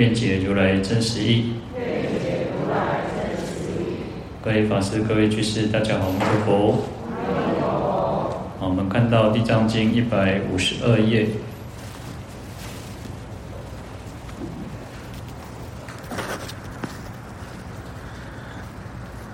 [0.00, 1.52] 愿解如来真实义。
[4.42, 6.84] 各位法师、各位居士，大家好，阿弥陀佛。
[8.58, 11.28] 好，我们看到《地藏经》一百五十二页。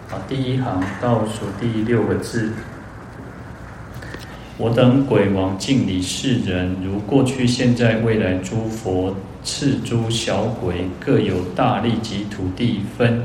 [0.09, 2.53] 好，第一行倒数第六个字。
[4.59, 13.23] 我等鬼王敬礼世人，如过去、现在、未来诸佛，赐诸小鬼各有大力及土地分，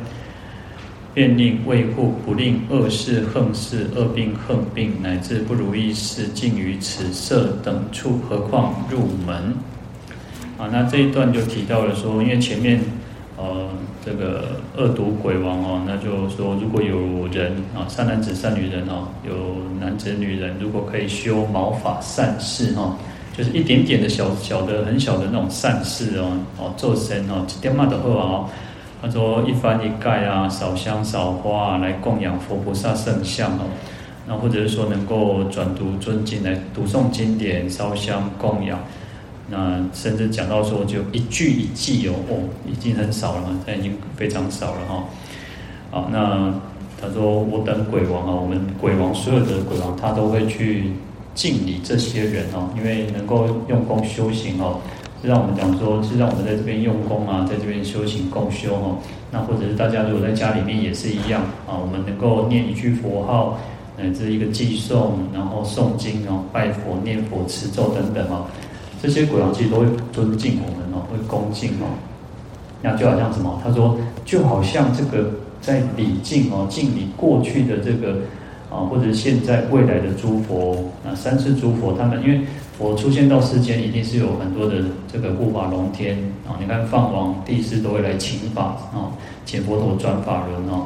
[1.14, 9.54] 便令卫护，不令恶事、横事、恶病、横病乃至不如意事尽于此色等处，何况入门？
[10.58, 12.82] 啊，那这一段就提到了说，因为前面。
[13.38, 13.70] 呃，
[14.04, 19.34] 这个恶毒鬼王哦，那就说如果有人啊，善男子、善女人哦，有
[19.80, 22.98] 男子、女人，如果可以修毛法善事哈，
[23.38, 28.50] 就是一点点的小小的、很小的那种善事哦，哦，做神哦，一点嘛的话哦，
[29.02, 33.66] 他说一翻一盖啊，烧香烧花啊，来供养佛菩萨圣像哦，
[34.28, 38.80] 那或者是说能够转读尊经来读诵经典、烧香供养。
[39.52, 45.04] 那甚至讲到说，就一句一记哦，哦，已经很少了嘛，现在已经非常少了哈。
[45.92, 46.54] 好，那
[47.02, 50.94] 他说我等鬼王啊，我们鬼王所有的鬼王，他都会去
[51.36, 54.80] 敬礼这些人哦，因为能够用功修行哦，
[55.22, 59.00] 是让我们讲说，是让我们在这边用功啊，在这边修行共修哦。
[59.32, 63.60] 那或者是大家如果在家里面也是一样啊，我们能够念一句佛号，
[63.98, 68.46] 乃至一个偈颂，然后诵经哦，拜佛、念佛、持咒等等哦。
[69.02, 71.90] 这些鬼王其实都会尊敬我们哦，会恭敬哦。
[72.84, 73.60] 那就好像什么？
[73.64, 78.18] 他说，就好像这个在礼敬哦，敬礼过去的这个
[78.70, 82.42] 啊，或者现在未来的诸佛啊，三世诸佛，他们因为
[82.78, 84.76] 佛出现到世间，一定是有很多的
[85.12, 86.58] 这个护法龙天啊。
[86.60, 89.14] 你看放王帝师都会来请法啊，
[89.46, 90.86] 请佛陀转法轮哦，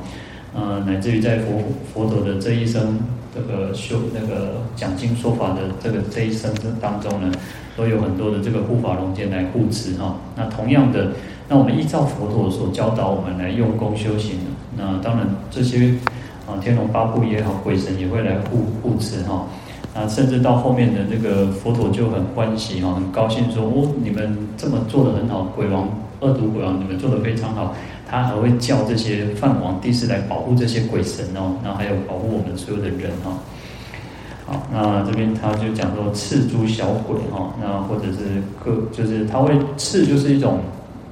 [0.53, 2.99] 呃，乃至于在佛佛陀的这一生
[3.33, 6.51] 这个修那个讲经说法的这个这一生
[6.81, 7.31] 当中呢。
[7.75, 11.11] 都有很多的这个护法龙天来护持哈，那同样的，
[11.49, 14.39] 那我们依照佛陀所教导我们来用功修行，
[14.77, 15.95] 那当然这些
[16.47, 19.47] 啊天龙八部也好，鬼神也会来护护持哈，
[19.93, 25.89] 那甚至到后面的这个佛陀就很欢喜哈，很高兴说哦，你们这么做的很好，鬼王
[26.21, 27.75] 恶毒鬼王你们做的非常好，
[28.07, 33.37] 他还会叫这些梵王帝释来保护这些鬼神哦，那还有保护我们所有的人哈。
[34.75, 40.59] 好，那这边他就讲说赐诸小鬼哈，那或者是各就是他会赐，就是一种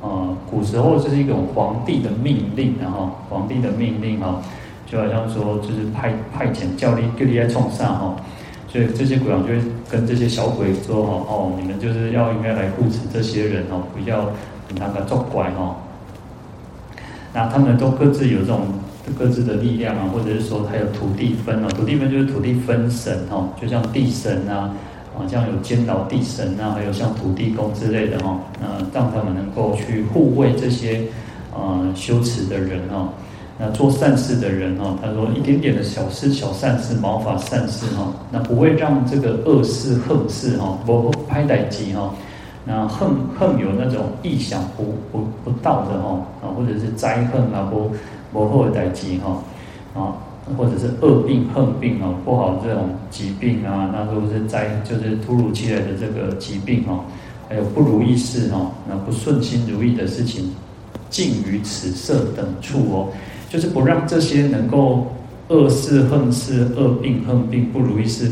[0.01, 4.41] 呃古时候就是一种皇帝的命令，然后皇帝的命令哈，
[4.85, 8.15] 就好像说就是派派遣叫你叫你来冲上哈，
[8.67, 14.25] 所以这些鬼王就会跟这些小鬼说哈哦，你们就是要应该来护持这些人哦，不要
[14.67, 15.77] 让他们作怪哈，
[17.33, 18.67] 那他们都各自有这种。
[19.11, 24.73] 各自的力量啊，或者是说还有土地分哦，土地分就是土地分神哦，就像地神啊，
[25.15, 31.01] 啊像有监牢地神啊，还有像土地公之类的哈，那让他们能够去护卫这些
[31.53, 33.09] 呃修持的人哈，
[33.59, 42.09] 那做善事的人哈，他说一点点的小事小善事，毛发善事哈，那不会让这个恶事横事哈，不拍歹机哈，
[42.63, 47.91] 那横横有那种意想不不不到的哈，啊或者是灾横啊不。
[48.33, 49.43] 不好的代志哈，
[49.93, 50.17] 啊，
[50.57, 57.05] 或者是恶病、横病啊，不好这种疾病啊，那都是灾，就是突如其来的这个疾病哈，
[57.47, 60.51] 还有不如意事哈，那不顺心如意的事情，
[61.11, 63.07] 尽于此色等处哦，
[63.49, 65.07] 就是不让这些能够
[65.49, 68.31] 恶事、横事、恶病、横病、不如意事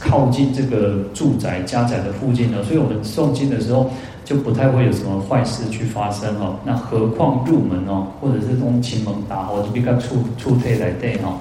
[0.00, 3.90] 靠近这个住宅、家宅的附近呢，所以我们诵经的时候。
[4.30, 6.54] 就不太会有什么坏事去发生哦。
[6.64, 11.34] 那何况入门哦，或者是从前门打哦，就比较出出退来对哈。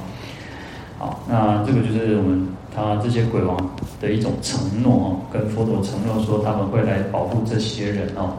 [0.97, 3.55] 好，那这个就是我们他这些鬼王
[4.01, 8.33] 的一种承诺哦，跟佛陀承诺说他们会来保护这些人哦。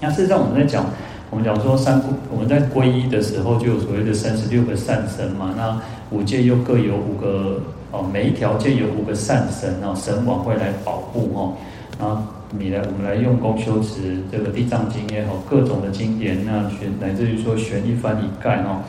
[0.00, 0.86] 那事实上我们在讲，
[1.28, 5.52] 我们讲说三我们在皈依的时候就有所谓的三十六个善神嘛。
[5.54, 5.78] 那
[6.10, 7.60] 五界又各有五个
[7.90, 11.52] 哦，每一条界有五个善神哦，神王会来保护哦。
[12.00, 12.16] 然后。
[12.58, 18.82] 你来，我们来用功修持这个地藏经也好，各种的经典，那选乃至于说选一翻一盖哈，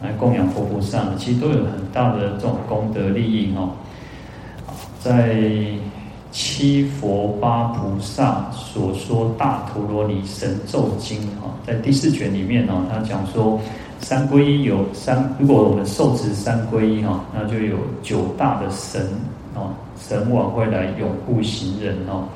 [0.00, 3.68] 来供养佛菩萨，其实都有很大的这种功德利益哈。
[5.00, 5.36] 在
[6.30, 13.60] 七佛八菩萨所说大陀罗尼神咒经哈，在第四卷里面呢，他讲说
[13.98, 19.02] 三皈依有三，如果我们受持三皈依哈，那就有九大的神
[19.54, 22.28] 哦，神王会来拥护行人哦。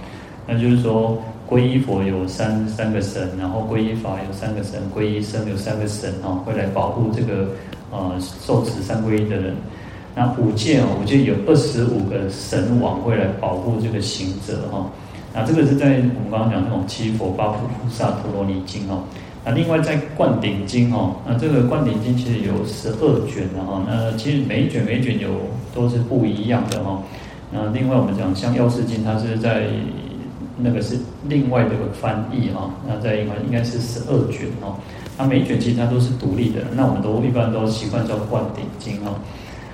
[0.46, 7.48] 那就是说，皈依佛有三三个神，然后皈依法有三个神，皈依僧有三个神哦，会来保护这个
[7.90, 9.54] 呃受持三皈依的人。
[10.14, 14.90] 那五戒哦，五戒有二十五个神王会来保护这个行者哈。
[15.32, 19.04] 那这个是在我们刚刚讲那种七佛八菩萨陀罗尼经哦。
[19.44, 23.82] 那另外在灌顶经哦，那这个灌顶经其实有十二卷的哈。
[23.88, 25.28] 那其实每一卷每一卷有
[25.74, 27.00] 都是不一样的哈。
[27.50, 29.68] 那另外我们讲像药师经，它是在
[30.58, 34.76] 那个是另外的一个翻译哈，那在应该应该是十二卷哦，
[35.16, 39.14] 那每一卷其实它都是独立的，那我们都一般都习惯叫灌顶经哈，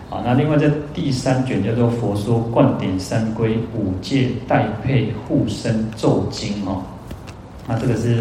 [0.09, 6.83] 好，那另外在第三卷叫做佛说灌顶三皈五戒代配护身咒经哈，
[7.67, 8.21] 那这个是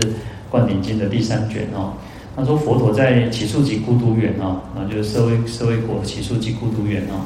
[0.49, 1.93] 灌顶经的第三卷哦，
[2.35, 7.25] 他说佛陀在只树给孤独园啊，那就是社会社会国只树给孤独园啊。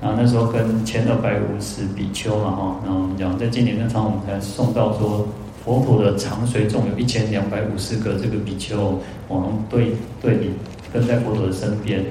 [0.00, 5.26] 然后那时候跟千二百五十比丘嘛哈，然后我们讲在今年那场我们才送到说
[5.64, 9.92] 佛陀的长随众有一千两百五十个这个比丘，我们对
[10.22, 10.50] 对你
[10.92, 12.02] 跟在佛陀的身边，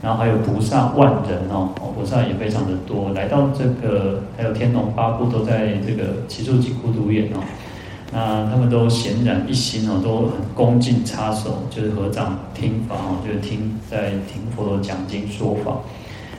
[0.00, 7.42] 然后还有菩萨万人哦，菩萨也非常的多，来到这个还有天龙八部都在这个奇树给孤独院哦，
[8.12, 15.76] 那他们都显然一心哦，都很恭敬插手，就是合掌听法哦，就是听在听佛陀讲经说法。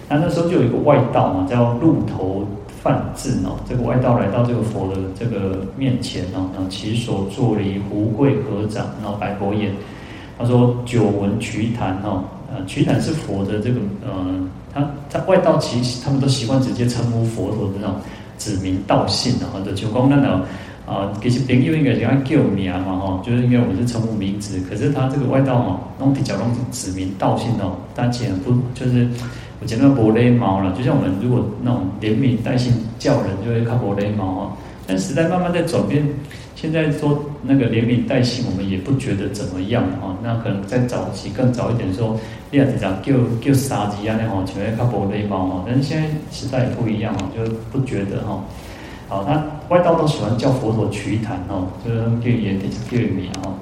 [0.09, 2.47] 那那时候就有一个外道嘛，叫鹿头
[2.81, 3.57] 梵志哦。
[3.67, 9.71] 这个外道来到这个佛的这个面前哦，然后起手作礼，胡跪合掌，然后白佛言
[10.39, 17.95] ：“他说久闻瞿昙哦，呃，瞿昙是佛的这个呃，他他外道其实他们都习惯直接称呼佛陀的那种
[18.37, 20.41] 指名道姓的哈，就求光那种。”
[20.87, 29.05] 啊，其实朋友应该叫叫名嘛，哈，就是因为我们是称呼名字，可是他这个外道哦，弄比较弄指名道姓哦，但其实不就是，
[29.59, 30.71] 我觉得无礼貌了。
[30.77, 34.51] 就像我们如果那种连名带姓叫人，就会看无礼貌哦。
[34.85, 36.07] 但时代慢慢在转变，
[36.55, 40.15] 现在说那个连名带姓，我们也不觉得怎么样哦。
[40.23, 42.17] 那可能在早期更早一点说，
[42.51, 44.15] 你也是讲叫叫啥子啊？
[44.17, 45.63] 那吼，就会看无礼貌哦。
[45.67, 48.41] 但是现在时代也不一样哦，就不觉得哈。
[49.09, 53.53] 好，那外道都喜欢叫佛陀瞿昙哦，就是叫也得是叫名哦。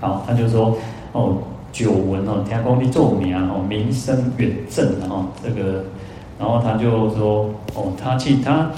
[0.00, 0.78] 好，他就说
[1.12, 1.36] 哦，
[1.72, 5.84] 久闻哦，听讲你做名哦，名声远震哦，这个，
[6.38, 8.70] 然后他就说哦，他其实他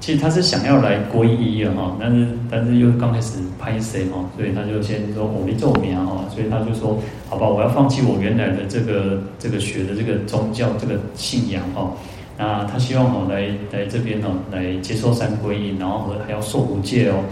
[0.00, 6.98] 其实他是想要来皈依啊哈，但是但是又刚开始拍谁哦，所以他就先说我没做名哦，所以他就说
[7.28, 11.92] 好吧，我要放弃我原来的这个这个学的这个宗教这个信仰哦。
[12.38, 17.22] 那他希望哦来来这边哦来接受三皈依，然后和还要受五戒哦，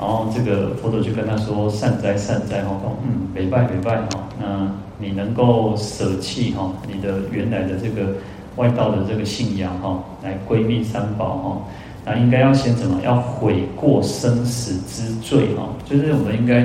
[0.00, 4.08] 然后这个佛陀就跟他说善哉善哉哈，嗯，礼拜礼拜哈，
[4.40, 8.14] 那你能够舍弃哈你的原来的这个
[8.56, 11.62] 外道的这个信仰哈，来归命三宝哈，
[12.06, 12.98] 那应该要先什么？
[13.02, 16.62] 要悔过生死之罪哈，就是我们应该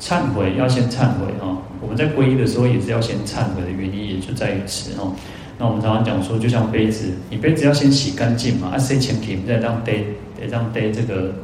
[0.00, 1.58] 忏悔，要先忏悔哈。
[1.82, 5.12] 我们在皈依的时候也是要先忏悔的原因，也就在于此哦。
[5.58, 10.06] 那我们常常讲说，就像杯子，你杯子要先洗干净嘛，啊，洗前提再让杯，
[10.40, 11.34] 得让杯这个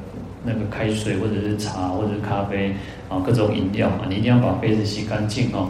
[0.47, 2.73] 那个开水或者是茶或者是咖啡
[3.09, 5.69] 啊，各种饮料嘛，你一定要把杯子洗干净哦。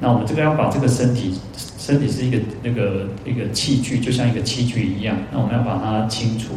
[0.00, 1.38] 那我们这个要把这个身体，
[1.78, 6.52] 身体是一个那个一个器具，就像一个器具一样，那我们要把它清除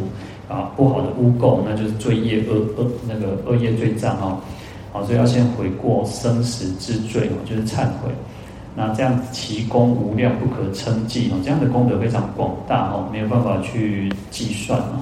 [0.50, 4.40] 啊，不好的污垢，那就是罪业恶恶那个恶业罪障哦。
[4.92, 8.10] 好，所以要先悔过生死之罪，就是忏悔。
[8.76, 11.38] 那这样其功无量，不可称计哦。
[11.44, 15.02] 这样的功德非常广大哦，没有办法去计算哦。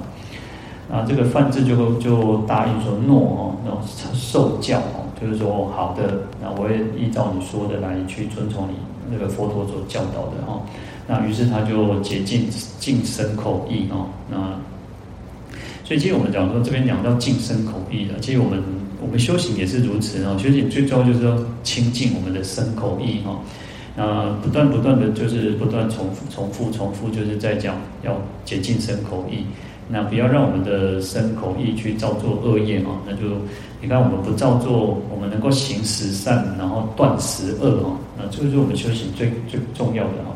[0.96, 8.76] 那这个梵志就就答应说诺哦，那受教哦，就是说好的，那我也依照你说的来去遵从你
[9.12, 10.62] 那个佛陀所教导的哦。
[11.06, 12.48] 那于是他就竭尽
[12.80, 14.08] 尽身口意哦。
[14.32, 14.38] 那
[15.84, 18.64] 所以其实我们讲说这边讲到尽身口意的，其实我们
[19.02, 20.38] 我们修行也是如此哦。
[20.40, 23.40] 修行最重要就是说清净我们的身口意哦。
[23.98, 29.46] 那不断不断的就是不断重复重复重复，就是在讲要竭尽身口意，
[29.88, 32.98] 那不要让我们的身口意去造作恶业啊。
[33.06, 33.24] 那就
[33.82, 37.98] 你看我们不造作，我们能够行十善，然后断十恶啊。
[38.18, 40.32] 那这个是我们修行最最重要的哈。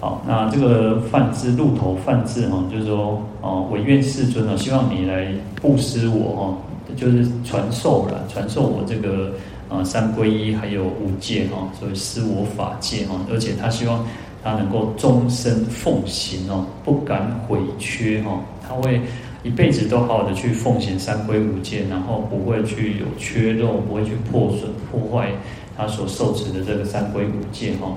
[0.00, 5.30] 好，那这个梵志鹿头梵志哈，就是说哦，唯愿世尊啊，希望你来
[5.60, 6.56] 布施我哈，
[6.96, 9.32] 就是传授了，传授我这个
[9.68, 14.02] 啊三皈依还有五戒哈，所以施我法戒哈，而且他希望
[14.42, 19.00] 他能够终身奉行哦，不敢毁缺哦，他会
[19.42, 25.30] 一辈子都好好的去奉行三皈五戒，然后不会去有缺漏，不会去破损破坏
[25.76, 27.96] 他所受持的这个三皈五戒哈。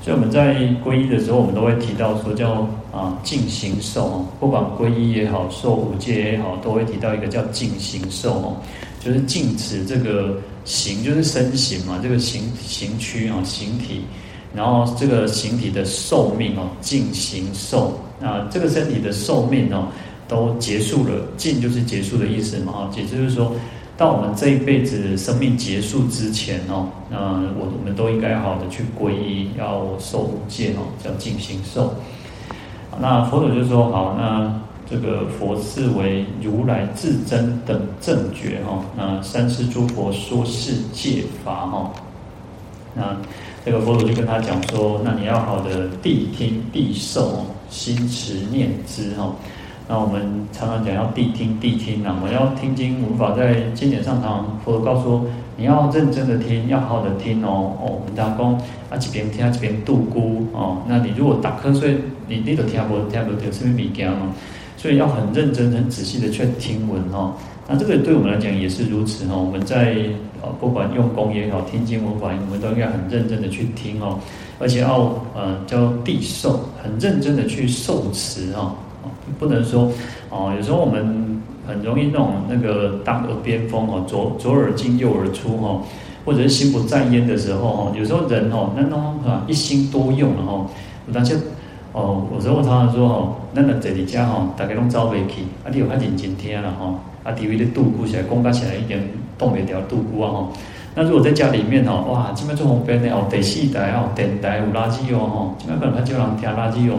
[0.00, 0.54] 所以我们在
[0.84, 8.56] 皈依的时候，我们都会提到说叫啊净行受哦，不管皈依也好，受五戒也好，都会提到一个叫净行受哦，
[9.00, 14.02] 就是净持这个行，就是身形嘛，这个形形躯啊形体，
[14.54, 19.88] 然后这个形体的寿命哦，净行受啊，这个身体的寿命哦
[20.26, 23.52] 都结束了，尽就是结束的意思嘛哈，也就是说。
[23.98, 27.18] 到我们这一辈子生命结束之前哦，那
[27.58, 31.92] 我我们都应该好好的去皈依，要受戒哦，叫净行受。
[33.00, 34.54] 那佛祖就说好，那
[34.88, 41.92] 这个佛是为如来至真等正觉哈，那三世诸佛说是戒法哈。
[42.94, 43.16] 那
[43.70, 49.30] 这个佛祖就跟他讲说，那你要好的谛听谛受，心持念之哈。
[49.86, 55.26] 那我们常常讲要谛听谛听啊，我们要听经无法，在经典上堂佛陀告诉，
[55.58, 58.00] 你要认真的听，要好好的听哦哦。
[58.00, 58.54] 我们讲讲
[58.88, 60.78] 啊，一边听一边度孤哦。
[60.88, 64.32] 那你如果打瞌睡，你你都听不听不到什么物件嘛？
[64.78, 67.34] 所以要很认真、很仔细的去听闻哦。
[67.70, 69.44] 那这个对我们来讲也是如此哦。
[69.44, 69.94] 我们在
[70.40, 74.18] 呃不管用功也好，听经闻法，我们都应该很认真的去听哦，
[74.58, 78.72] 而且要呃叫谛受，很认真的去受持哦。
[79.38, 79.92] 不能说
[80.30, 85.82] 哦，有时候我们很容易那种那个当耳边风哦，左左耳进右耳出哦，
[86.24, 90.66] 或者是心不在焉的时候哦，有时候人哦，那种啊一心多用了哦，
[91.14, 91.36] 而且
[91.92, 96.94] 哦，有时候我常常说哦，那个在你家哦，大家拢走不去，啊，你有看认真听了哈，
[97.28, 98.98] 啊，地位的度孤起来，公家起来一点
[99.36, 100.52] 动不了度孤啊吼。
[100.94, 106.98] 那如果在家里面哦，哇，这边做红边的哦，第四台哦，电台有垃圾哦吼，这边可能还叫人听垃圾哦。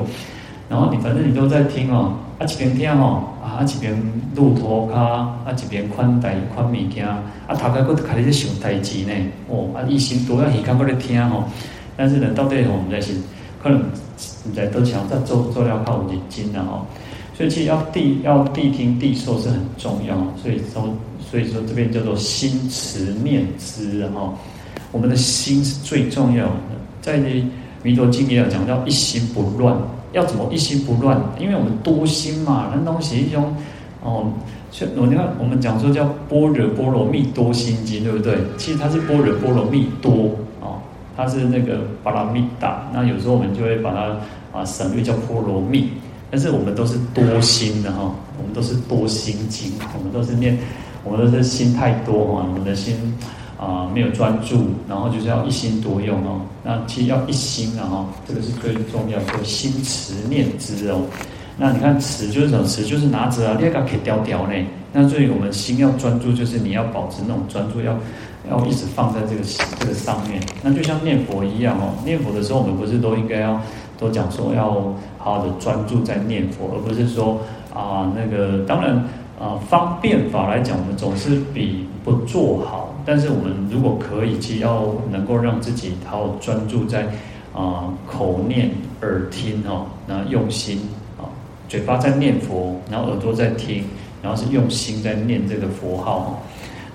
[0.70, 3.92] 然后你反正你都在听哦，啊一边听哦，啊一边
[4.36, 7.24] 路途卡，啊一边宽带宽物件，啊
[7.56, 9.14] 头壳骨开始在想代志呢，
[9.50, 11.44] 哦啊一心多要耳根过来听哦，
[11.98, 13.14] 但是呢到底我们在是
[13.62, 13.84] 可能
[14.56, 16.86] 在都想在做做了较有认真的哦，
[17.40, 20.94] 所以其实要谛要谛听谛受是很重要，所以说
[21.32, 24.34] 所以说这边叫做心持念之哈，
[24.92, 26.52] 我们的心是最重要的，
[27.02, 27.18] 在
[27.82, 29.74] 弥陀经也有讲到一心不乱。
[30.12, 31.18] 要怎么一心不乱？
[31.40, 33.56] 因为我们多心嘛，那东西一种
[34.04, 34.30] 哦，
[34.98, 38.36] 我你看我们讲说叫般若波罗蜜多心经，对不对？
[38.58, 40.76] 其实它是般若波罗蜜多哦，
[41.16, 42.86] 它是那个巴拉蜜达。
[42.94, 45.88] 那有时候我们就会把它啊省略叫波罗蜜，
[46.32, 50.58] 但是我们都是多心的哈、我们都是多心经，我们都是念，
[51.04, 52.96] 我们都是心太多哈，我们的心。
[53.60, 56.40] 啊、呃，没有专注，然后就是要一心多用哦。
[56.64, 61.02] 那其实要一心啊，哈，这个是最重要的，心持念之哦。
[61.58, 62.66] 那你看持就是什么？
[62.66, 64.54] 持就是拿着啊，你要可以雕雕呢。
[64.94, 67.94] 那所以我们心要专注，就是你要保持那种专注，要
[68.50, 69.42] 要一直放在这个
[69.78, 70.42] 这个上面。
[70.64, 73.62] 那就像念佛一样哦，念佛的时候，我们不是都应该要
[73.98, 74.70] 都讲说要
[75.20, 77.40] 好好的专注在念佛，而不是说
[77.72, 78.96] 啊、那个当然
[79.40, 82.96] 啊、方便法来讲，我们总是比不做好。
[83.06, 87.08] 但是我们如果可以，其实要能够让自己好好专注在
[87.54, 88.72] 啊、口念
[89.02, 90.80] 耳听哦，那用心
[91.18, 91.26] 啊，
[91.68, 93.84] 嘴巴在念佛，然后耳朵在听，
[94.22, 96.38] 然后是用心在念这个佛号哈。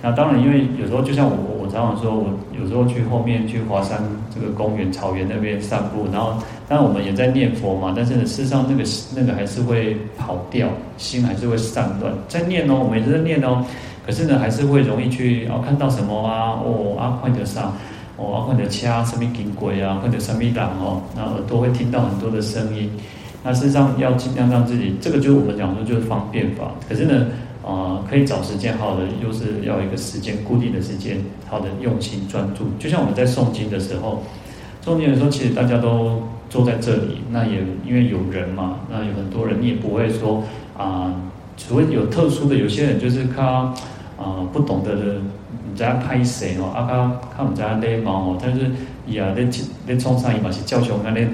[0.04, 2.26] 那当然，因为有时候就像我我常常说，我
[2.60, 3.98] 有时候去后面去华山
[4.34, 6.34] 这个公园草原那边散步，然后
[6.68, 8.84] 当然我们也在念佛嘛，但是呢，事实上那个
[9.16, 10.68] 那个还是会跑掉，
[10.98, 13.64] 心还是会散乱，在念哦，我们也在念哦。
[14.04, 16.60] 可是呢，还是会容易去哦，看到什么啊？
[16.62, 17.72] 哦，啊，或者啥？
[18.18, 19.98] 哦，啊，看到车什么经过啊？
[20.02, 21.00] 或者什么人哦？
[21.16, 22.90] 然后耳朵会听到很多的声音。
[23.42, 26.72] 那事实上要尽量让自己，这个就是我们讲说就是方便法。
[26.86, 27.26] 可是呢，
[27.64, 31.18] 啊、可以找时间好的，又是要一个时间固定的时间，
[31.48, 32.66] 好的用心专注。
[32.78, 34.22] 就像我们在诵经的时候，
[34.84, 40.42] 诵经的时候，其实大家都坐在这里，那也因为有人嘛，那有很多人，你也不会说
[40.76, 41.14] 啊、
[41.56, 43.72] 除非有特殊的，有些人就是他。
[44.16, 48.70] 啊、不懂得的，唔知道拍谁哦，啊，他他唔知道礼貌哦，但是
[49.08, 49.46] 伊啊，咧
[49.88, 51.28] 咧冲上伊嘛是叫熊啊，咧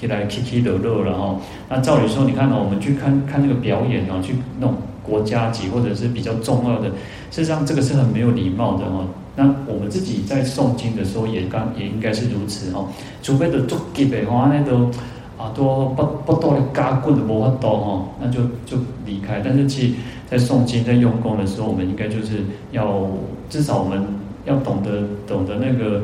[0.00, 1.36] 起来起起落落了哈。
[1.68, 6.94] 那照理说，你看哦，我们去看看那个表演哦，去弄国家级或者是比较重要的，事
[7.30, 9.06] 实上这个是很没有礼貌的哦。
[9.34, 12.86] 那我们自己在诵经的时候也刚也应该是如此哦，
[13.22, 14.90] 除非的足级的话，那都
[15.38, 19.40] 啊，都不不多的嘎棍的魔法多哈，那就就离开。
[19.42, 19.94] 但是其实
[20.30, 23.06] 在诵经在用功的时候，我们应该就是要
[23.48, 24.04] 至少我们
[24.44, 26.02] 要懂得懂得那个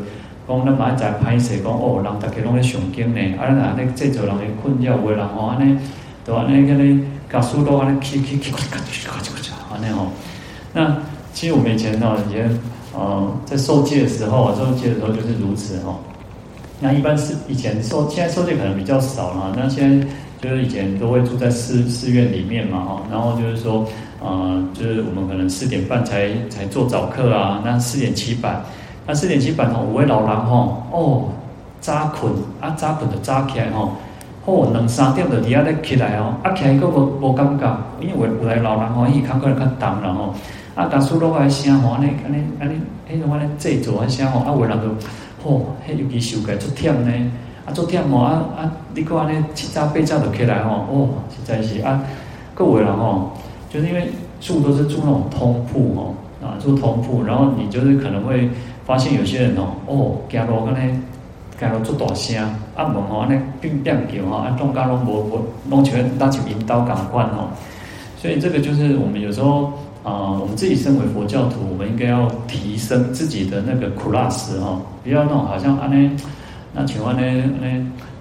[0.49, 5.79] 讲那马仔拍摄讲哦，人大家拢在诵经呢，啊那那这种人的困扰，有的人吼安尼，
[6.25, 10.07] 都安尼安尼，加速度安尼，去去去，咔哧咔哧咔哧，安尼吼。
[10.73, 10.97] 那
[11.35, 12.61] 其实我们以前呢，以前
[12.95, 15.95] 呃在受戒的时候，受戒的时候就是如此哈。
[16.81, 19.55] 那一般是以前受，现在受戒可能比较少了。
[19.57, 20.07] 那现在
[20.41, 23.03] 就是以前都会住在寺寺院里面嘛，哈。
[23.11, 23.85] 然后就是说，
[24.21, 27.61] 呃，就是我们可能四点半才才做早课啊。
[27.65, 28.65] 那四点起板，
[29.07, 31.29] 那四点起板哦，五位老人吼，哦，
[31.81, 33.97] 扎捆啊，扎捆就扎起来吼，
[34.49, 40.33] 哦，两三点就底下咧起来哦，啊起来佫无无感觉，因为有有来老人吼，伊感觉较重然后，
[40.75, 42.81] 啊，但是落来声吼，安尼安尼安尼，
[43.13, 44.89] 迄种安尼制作啊声吼，啊，有人就。
[45.45, 47.13] 哦，迄尤其受戒足忝呢，
[47.65, 52.03] 啊足忝哦，啊啊，你讲安尼七早八早就起来吼，哦，实在是啊，
[52.57, 53.31] 各位人吼，
[53.71, 54.09] 就是因为
[54.41, 56.15] 住都是住那种通铺吼，
[56.45, 58.51] 啊住通铺，然后你就是可能会
[58.85, 61.01] 发现有些人哦，哦，走路安尼，
[61.59, 62.37] 走路足大声，
[62.77, 67.49] 啊门吼安尼乒乒叫吼，啊中间拢无无拢全当成引导共款吼，
[68.17, 69.73] 所以这个就是我们有时候。
[70.05, 76.11] 啊、呃，我们自己身为佛教徒，我们应该要提升自己的那个 class 哈，不要那种好像啊那
[76.73, 77.67] 那请问呢那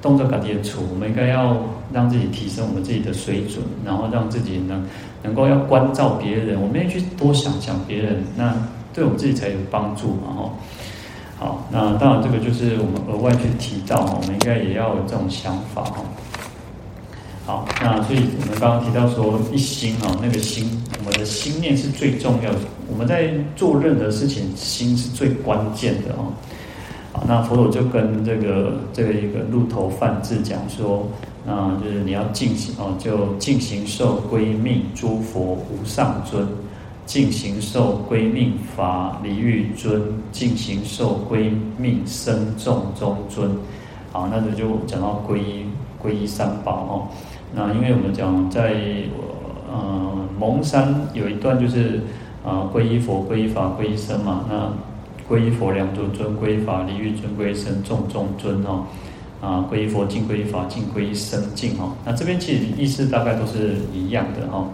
[0.01, 1.56] 动作搞点处，我们应该要
[1.94, 4.84] 让自己提升我们自己的水准，然后让自己能
[5.24, 8.53] 能够要关照别人，我们要去多想想别人，那
[8.94, 10.50] 对我们自己才有帮助嘛哈。
[11.39, 16.03] 好，那当然这个就是我们额外去提到，我们应该也要有这种想法哈。
[17.46, 22.58] 好，那所以我们刚刚提到说一心啊，那个心，我们的心念是最重要的。
[22.89, 26.34] 我们在做任何事情，心是最关键的哦。
[27.13, 31.08] 好，那佛陀就跟这个这个一个鹿头梵志讲说，
[31.46, 36.48] 那就是你要进行哦，就进行受归命诸佛无上尊，
[37.07, 43.49] 净行受归命法离欲尊，净行受归命僧众中尊。
[44.11, 45.65] 好，那这就讲到皈依
[46.03, 47.08] 皈依三宝哦。
[47.55, 48.75] 那因为我们讲在
[49.71, 52.01] 呃蒙山有一段就是
[52.45, 54.43] 啊皈依佛、皈依法、皈依僧嘛。
[54.49, 54.73] 那
[55.34, 58.84] 皈依佛两尊尊，皈依法离欲尊，皈依僧众中尊哦。
[59.39, 61.93] 啊皈依佛净，皈依法净，皈依僧净哦。
[62.05, 64.67] 那这边其实意思大概都是一样的哈。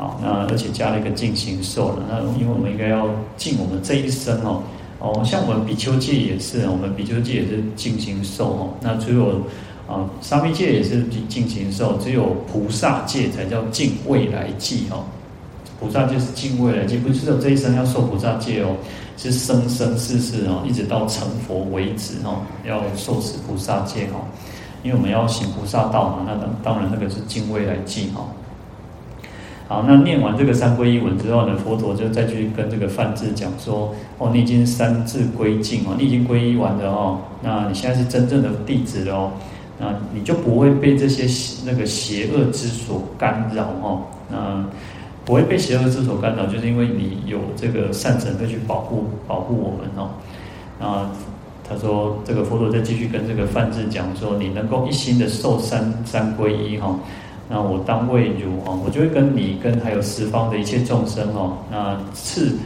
[0.00, 2.02] 好，那而且加了一个净行受了。
[2.08, 4.62] 那因为我们应该要尽我们这一生哦。
[4.98, 8.70] 哦，像我们比丘戒也是，我们比丘戒也是净行受哦。
[8.80, 9.40] 那只有。
[9.90, 15.02] 啊，沙弥戒也是净行受，只有菩萨戒才叫净未来际哦。
[15.80, 18.76] 菩萨戒是净未来际，不是只有这一生要受菩萨戒哦，
[19.16, 24.22] 是生生世世哦，一直到成佛为止哦，要受持菩萨戒哦。
[24.84, 28.30] 因为我们要行菩萨道嘛，那当当然那个是净未来际哦。
[29.70, 39.30] 好，那念完这个三皈依文之后呢，佛陀就再去跟这个范志讲说：哦，你已经三智归净哦，你已经皈依完了哦，那你现在是真正的弟子了哦。
[39.78, 41.24] 那你就不会被这些
[41.64, 44.66] 那个邪恶之所干扰哦，那
[45.24, 50.10] 不会被邪恶之所干扰，就是因为你有这个善神会去保护保护我们哦。
[50.80, 51.08] 那
[51.62, 56.98] 他说这个佛陀再继续跟这个范志讲说，你能够一心的受三三皈依哈，
[57.50, 62.56] 那我当为如哈，我就会跟你跟还有十方的一切众生哦，那赐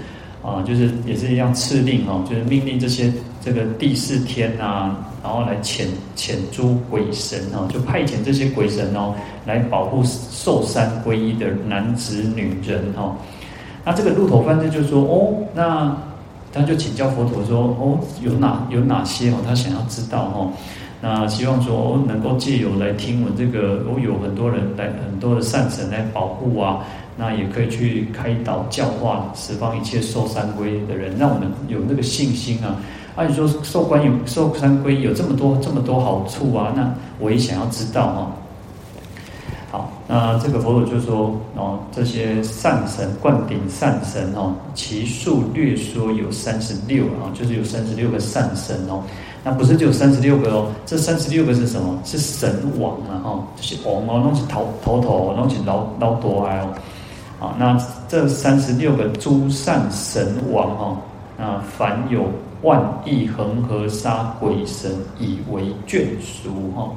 [0.42, 3.10] 啊就是也是一样赐令哦，就是命令这些
[3.42, 4.94] 这个第四天啊。
[5.24, 9.14] 然后来遣遣诸鬼神哦，就派遣这些鬼神哦，
[9.46, 13.16] 来保护受三皈依的男子女人哦。
[13.86, 15.96] 那这个鹿头梵志就说哦，那
[16.52, 20.52] 他就请教佛陀说哦，有哪有哪些哦，他想要知道哦。
[21.06, 26.82] 那希望说哦，能够借由来听闻这个，哦，有很多人来很多的善神来保护啊，
[27.14, 32.80] 那也可以去开导教化十方一切受三规的人，让我们有那个信心啊。
[33.16, 38.32] 按说受观有受三规有这么多这么多好处啊，那我也想要知道哈。
[39.70, 49.02] 好，那这个佛祖就说哦，这些善神灌顶善神哦，其数略说有三十六啊，就是有三十六个善神哦。
[49.44, 52.00] 那不是只有三十六个哦，这三十六个是什么？
[52.04, 56.68] 是神王啊哈，这些王哦，拢是头头头，拢是老老多哎哦。
[57.38, 57.78] 好，那
[58.08, 60.96] 这三十六个诸善神王哦，
[61.36, 62.24] 那凡有。
[62.62, 66.90] 万亿恒河沙鬼神以为眷属哈，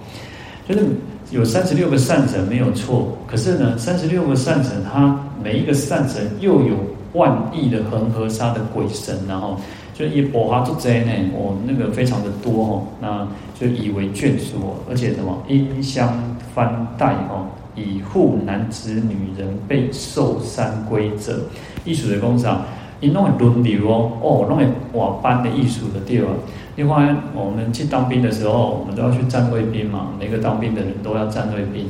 [0.65, 0.87] 就是
[1.29, 6.77] 有三十六个善神没有错，可是呢，三十六个善神，他每一个善神又有
[7.11, 9.59] 万亿的恒河沙的鬼神，然后
[9.97, 13.27] 就一波哈做贼呢，我，那个非常的多哦，那
[13.59, 16.13] 就以为眷属哦，而且什么音箱
[16.53, 21.39] 翻带哦，以护男子女人被受三归者，
[21.83, 22.63] 艺术的工厂，
[22.99, 26.29] 因弄轮流哦，哦，弄会哇班的艺术的地方。
[26.75, 31.87] 另外，我们去当兵的时候，我们都要去站卫兵嘛，每个当兵的人都要站卫兵。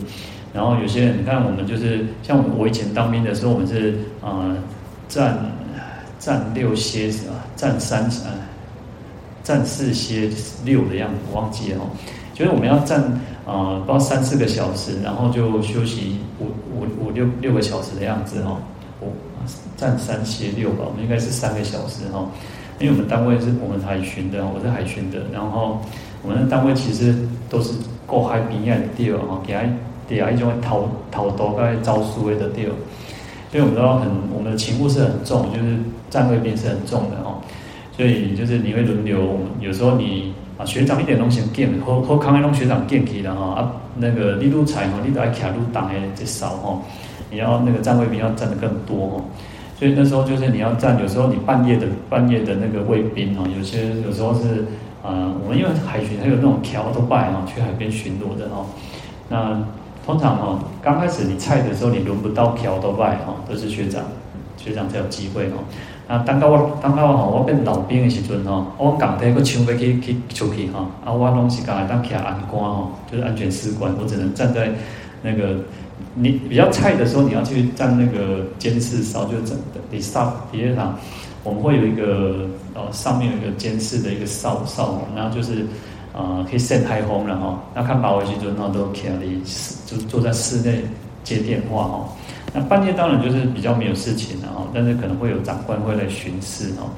[0.53, 4.55] 然后有些人，你看我们就是像我以前当兵的时候，我们是呃
[5.09, 5.56] 站。
[6.27, 7.35] 站六歇是吧？
[7.55, 8.31] 站三呃，
[9.45, 10.29] 站四歇
[10.65, 11.87] 六的样子，忘记了哦。
[12.33, 13.01] 就是我们要站
[13.45, 18.57] 呃，不知道三四个小时，然后就休息五五五六六个小时的样子哦。
[18.99, 19.07] 我
[19.77, 22.27] 站三歇六吧，我们应该是三个小时哈。
[22.77, 25.79] 因为我们单位是我们海巡的，我是海巡的，然后
[26.23, 27.15] 我们的单位其实
[27.49, 27.71] 都是
[28.05, 29.61] 过海边的地方哈，给他
[30.09, 32.75] 给他一种逃逃多该招数位的地方。
[33.57, 35.79] 所以我们都很，我们的勤务是很重，就是
[36.11, 37.41] 站卫兵是很重的哦。
[37.91, 46.79] 所以就是你会轮流，有时候你啊学长一点东西见，和和康爱龙学长见起的哈啊，那个力度彩哈，你都爱卡路挡诶这少哈，
[47.31, 49.25] 你要那个站卫兵要站的更多哦。
[49.79, 54.65] 所以那时候就是你要站，有时候你半夜的半夜的那个卫兵哈，有些有时候是
[55.01, 58.63] 啊，我们因为海巡还有那种桥都拜哈，去海边巡逻的哈，
[59.29, 59.59] 那。
[60.07, 64.01] 通常哈，刚开始你菜的时候，你轮不到调都外哈，都是学长，
[64.55, 65.57] 学长才有机会哈。
[66.07, 74.71] 啊，当到我当到我我变老兵的时阵哈，我港台个枪要去去出去哈，啊我拢是刚来当徛安官哦，就是安全士官，我只能站在
[75.21, 75.57] 那个
[76.13, 80.97] 你比较菜的时候，你要去站那个监视哨，就整的你上底下上，
[81.43, 85.65] 我们会有一个呃上面有一个监视的一个哨哨，然后就是。
[86.17, 87.61] 啊，可以晒台风了哈。
[87.75, 89.39] 那看保卫局就那都可以，
[89.85, 90.81] 就坐在室内
[91.23, 92.09] 接电话哈。
[92.53, 96.89] 那半夜当然就是比较没有事情了哈，但是可能会有长官会来巡视哦。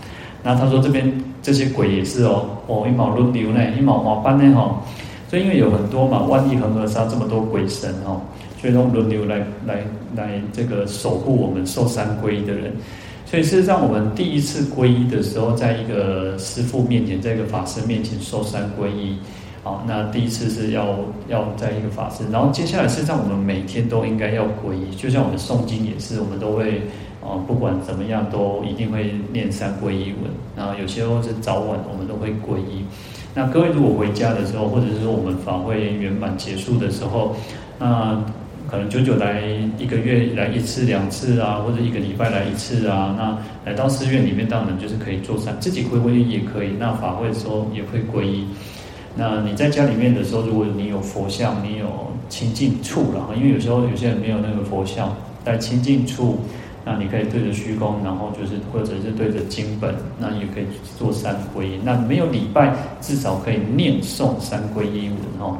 [0.41, 4.81] 那他说这边这些鬼也是哦，哦一毛轮流呢，一毛毛班呢哈。
[5.29, 8.21] 所以因为有很多嘛，万一恒河沙这么多鬼神哦，
[8.61, 9.83] 所以都轮流来来
[10.15, 12.73] 来这个守护我们受三皈依的人。
[13.29, 19.15] 所以事实上，我们第一次皈依的时候，在一个师父面前，在一个法师面前受三皈依，
[19.63, 26.81] 啊，那第一次是要要在一个法师，然后接下来事实上我们每天都应该要皈依，就像我们诵经也是，我们都会
[27.21, 32.83] 啊，不管怎么样都一定会念三皈依文，然后有些时候是早晚我们都会皈依。
[33.35, 37.35] 那各位如果回家的时候，或者是说我们法会圆满结束的时候，
[37.77, 38.19] 那。
[38.69, 39.41] 可能久久来
[39.77, 43.15] 一个月来一次两次啊，或者一个礼拜来一次啊。
[43.17, 43.37] 那
[43.69, 46.69] 来到寺院里面，当然就是可以做三，自己会皈依也可以。
[46.77, 48.45] 那法会的时候也会皈依。
[49.15, 51.87] 那你在家里面的时候，如果你有佛像，你有
[52.29, 56.37] 清净处了，因为有时候有些人没有那个佛像，在清净处，
[56.85, 60.65] 那你可以对着虚空，然后就是或者是对着经本，那也可以
[60.97, 61.79] 做三皈依。
[61.83, 65.57] 那没有礼拜，至少可以念诵三皈依文哦。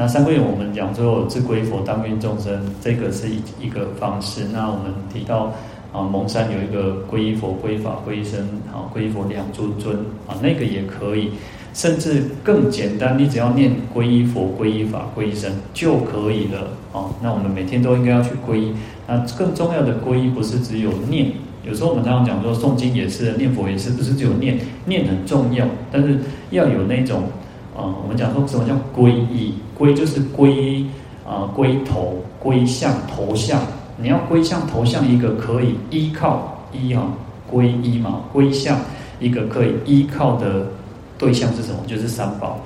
[0.00, 4.46] 那三个月我们讲说自归佛当愿众生，这个是一一个方式。
[4.50, 5.52] 那我们提到
[5.92, 8.40] 啊，蒙山有一个皈依佛、皈依法、皈依僧，
[8.72, 9.94] 啊，皈依佛两诸尊
[10.26, 11.32] 啊，那个也可以。
[11.74, 17.12] 甚至更简单，你只要念皈依佛、皈依法、皈依僧就可以了啊。
[17.22, 18.72] 那我们每天都应该要去皈依。
[19.06, 21.30] 那更重要的皈依不是只有念，
[21.62, 26.18] 有时候我们常常讲说诵经也是，念佛也是，不是只有念，念很重要，但是
[26.52, 27.24] 要有那种。
[27.76, 29.54] 啊、我们讲说什么叫皈依？
[29.80, 30.84] 归就是归
[31.26, 33.58] 啊，归头、归向、头向。
[33.96, 37.02] 你要归向头向一个可以依靠依啊，
[37.50, 38.78] 归依嘛，归向
[39.20, 40.66] 一个可以依靠的
[41.16, 41.78] 对象是什么？
[41.86, 42.60] 就是三宝。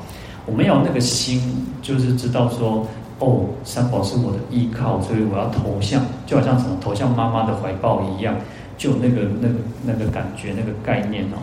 [0.44, 1.40] 我们有那个心，
[1.80, 2.84] 就是知道说，
[3.20, 8.34] 哦，三宝是我的依靠，所以我要头向，就好像什么头向妈妈的怀抱一样，
[8.76, 9.54] 就那个那个
[9.86, 11.38] 那个感觉，那个概念哦。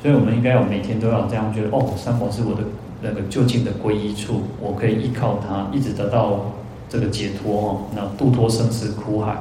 [0.00, 2.62] 所以我们应该要每天都要这样觉得，哦，三宝是我的。
[3.02, 6.52] 那个就近的皈依处，我可以依靠它，一直得到
[6.88, 7.80] 这个解脱哦。
[7.96, 9.36] 那度脱生死苦海。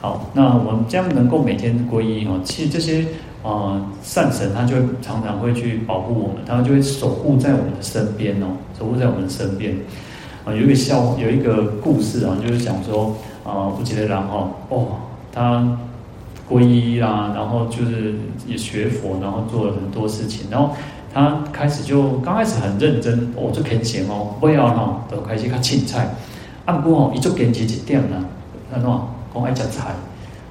[0.00, 2.40] 好，那我们这样能够每天皈依哦。
[2.42, 3.04] 其实这些
[3.42, 8.46] 啊、善神，他就会常常会去保护我们，他就会守护在我们的身边哦，
[8.78, 9.76] 守护在我们的身边。
[10.44, 14.86] 啊，有一个笑，有一个故事啊，就是讲说啊，不记得然后哦，
[15.30, 15.78] 他
[16.48, 18.14] 皈依啦，然后就是
[18.46, 20.74] 也学佛，然后做了很多事情，然后。
[21.12, 26.08] 他开始就刚开始很认真，我就肯行哦，不要哈，都开始看青菜。
[26.64, 28.24] 啊，不过哦，一做坚持一点呢，
[28.72, 29.94] 他说我爱吃菜，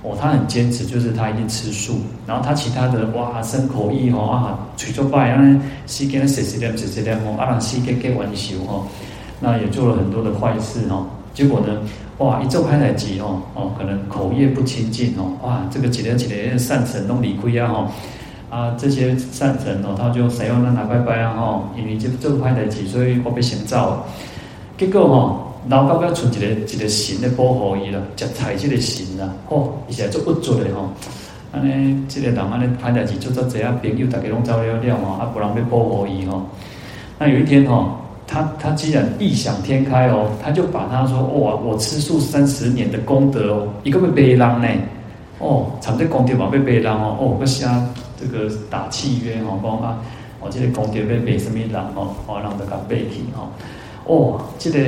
[0.01, 1.99] 哦，他很坚持，就是他一定吃素。
[2.25, 8.83] 然后他其他的哇，生口意哦啊，随做拜啊，西给他写写点写写点哦，啊让西给给完修哦，
[9.39, 11.05] 那也做了很多的坏事哦。
[11.35, 11.67] 结果呢，
[12.17, 17.91] 哇，一做开来急哦哦，可能口业不清净哦，哇，这个几年几年善神都离亏啊哈。
[18.49, 24.05] 啊，这些善神哦，他就使用那拿拜拜啊吼，因为这这派代志，所以我被先走。
[24.77, 30.89] 结果吼，老高要出一个一个神来保护伊啦，食菜这个神啦，吼，伊是做不做的吼，
[31.51, 36.41] 安尼即个人安尼歹代志做做这样朋友，大家拢走了了吼，啊，不人要保护伊吼。
[37.19, 44.67] 那有一天吼，他他既然异想天开哦，他就把他说哇，我吃素三十年的功德哦，一个被背人呢，
[45.39, 47.85] 哦，产这功德嘛被背人哦，哦，个啥？
[48.19, 49.99] 这个打契约哈，讲啊，
[50.41, 53.47] 哦，这个功德要背什么人哦，哦，让大家背起吼，
[54.05, 54.79] 哦，这个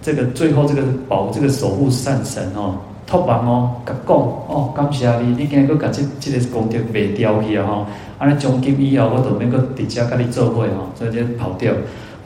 [0.00, 7.86] 这个最后这个保这个守护善神哦，托梦哦，甲讲哦，感谢你，你今日佫甲这这个功德卖掉去啊哈，
[8.18, 11.72] 安尼从今以后我都免佫直接甲你做伙哈，所以就跑掉。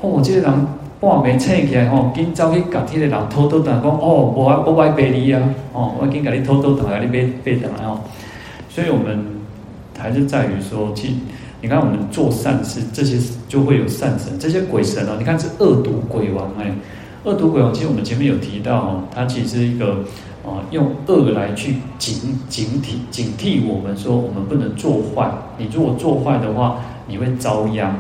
[0.02, 0.50] 哦，这个人
[1.00, 5.40] 半暝醒起来吼，紧走去甲这个人偷偷谈讲哦，我我爱背你啊，
[5.72, 7.98] 哦，我紧甲你偷偷谈甲你背背上来哦，
[8.68, 9.33] 所以我们。
[9.98, 11.16] 还是在于说，其
[11.60, 15.16] 你看我们做善事，这些就会有善神，这些鬼神哦。
[15.18, 16.74] 你看是恶毒鬼王哎，
[17.24, 20.04] 恶毒鬼王，其实我们前面有提到哦，它其实一个
[20.44, 25.30] 啊，用恶来去警警惕警惕我们说，我们不能做坏。
[25.56, 27.98] 你如果做坏的话，你会遭殃。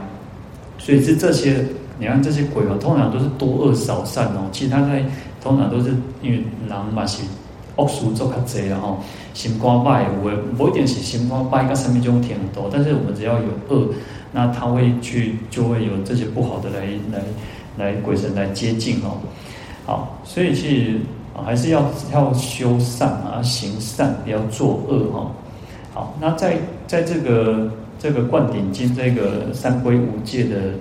[0.76, 1.64] 所以是这些，
[1.98, 4.50] 你看这些鬼王通常都是多恶少善哦。
[4.52, 5.04] 其实他在
[5.42, 7.22] 通常都是因为狼嘛是。
[7.76, 8.98] 恶事做较济了吼，
[9.32, 13.88] 心肝歹有诶，不一定是心肝歹，甲什么种挺多，但是我们只要有恶，
[14.32, 17.22] 那他会去，就会有这些不好的来来
[17.76, 19.18] 来鬼神来接近哦。
[19.84, 21.00] 好，所以其实
[21.44, 25.30] 还是要要修善啊，行善，不要作恶哈。
[25.92, 26.56] 好，那在
[26.86, 30.74] 在这个这个灌顶经这个三归五戒的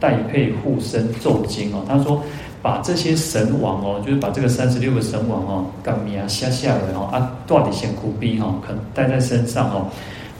[0.00, 2.20] 代配护身咒经哦，他说。
[2.62, 9.86] 把这些神王哦，就是把这个三十六个神王哦，干命下下来哦，啊，断底先苦逼哈，可带在身上哦，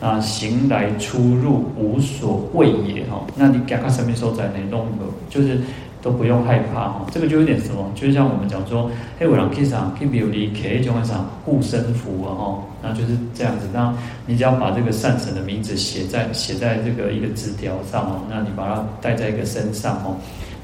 [0.00, 5.59] 啊，行来出入无所畏也哈，那你给他什么时候在内弄的，就是
[6.02, 13.94] 都不用害怕哈，这个就有点什么，就是像我们讲说，嘿，我让 K 上 K 比如你 K 就会上护身符啊哈，那就是这样子，那
[14.26, 20.16] 你只要把这个善神的名字写在写在这个一个纸条上哦，那你把它带在一个身上哦。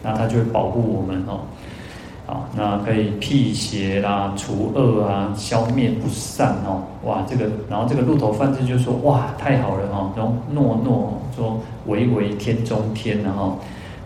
[0.06, 1.40] 那它就会保护我们哦，
[2.26, 13.58] 好，那可以辟邪啦、除恶啊、消灭不善哦，哇，这个，然后这个鹿头梵志就说，哇，太好了哈，然后诺诺说唯唯天中天然哈，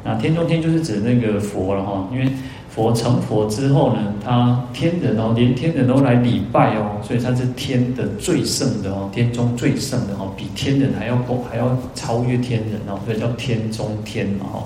[0.02, 2.32] 那天中天就是指那个佛了哈，因为
[2.70, 14.64] 佛成佛之后呢，他天人哦，连天人都来礼拜哦，所以他是天的最圣的哦，天中最圣的哦，比天人还要高，还要超越天人哦，所以叫天中天嘛哈。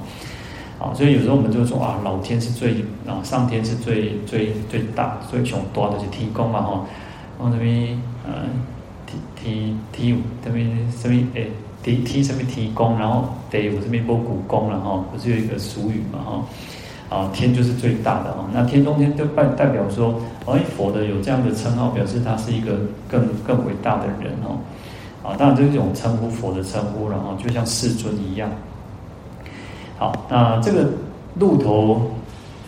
[0.93, 6.85] 所以有时候我们就说啊，老天是最啊，上天是最最最大，最穷多的就天公嘛吼。
[7.39, 8.45] 往这边呃，
[9.07, 11.51] 天天天这边什么诶，
[11.83, 16.45] 提提什么天公，然后得我这边波古公了哈，不是有一个俗语嘛哈。
[17.11, 24.59] 啊，天就是最大的哈，那天中天就代代表说，哎，佛的有这样的称号，表示他是一个更更伟大的人哦。
[25.23, 28.51] 啊，当然这种称呼佛的称呼，然后就像世尊一样。
[30.05, 30.87] 好，那这个
[31.39, 32.11] 鹿头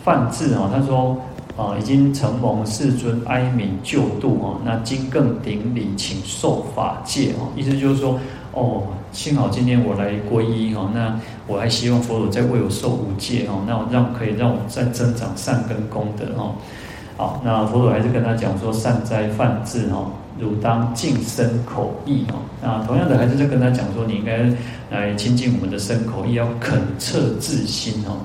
[0.03, 1.15] 梵志啊，他说
[1.55, 8.19] 啊，已经承蒙世尊哀悯救度啊，那今更顶礼，请受法戒啊，意思就是说，
[8.53, 16.53] 哦，幸好今天我来皈依哈，那我还希望佛祖再为我受五戒哦，那让可以让我再增长善根功德哦。
[17.17, 20.09] 好，那佛祖还是跟他讲说，善哉梵志哦。
[20.39, 24.49] 汝当净身口意哦，那同样的还是在跟他讲说，你应该
[24.89, 28.19] 来亲近我们的身口意，要恳切自心哦，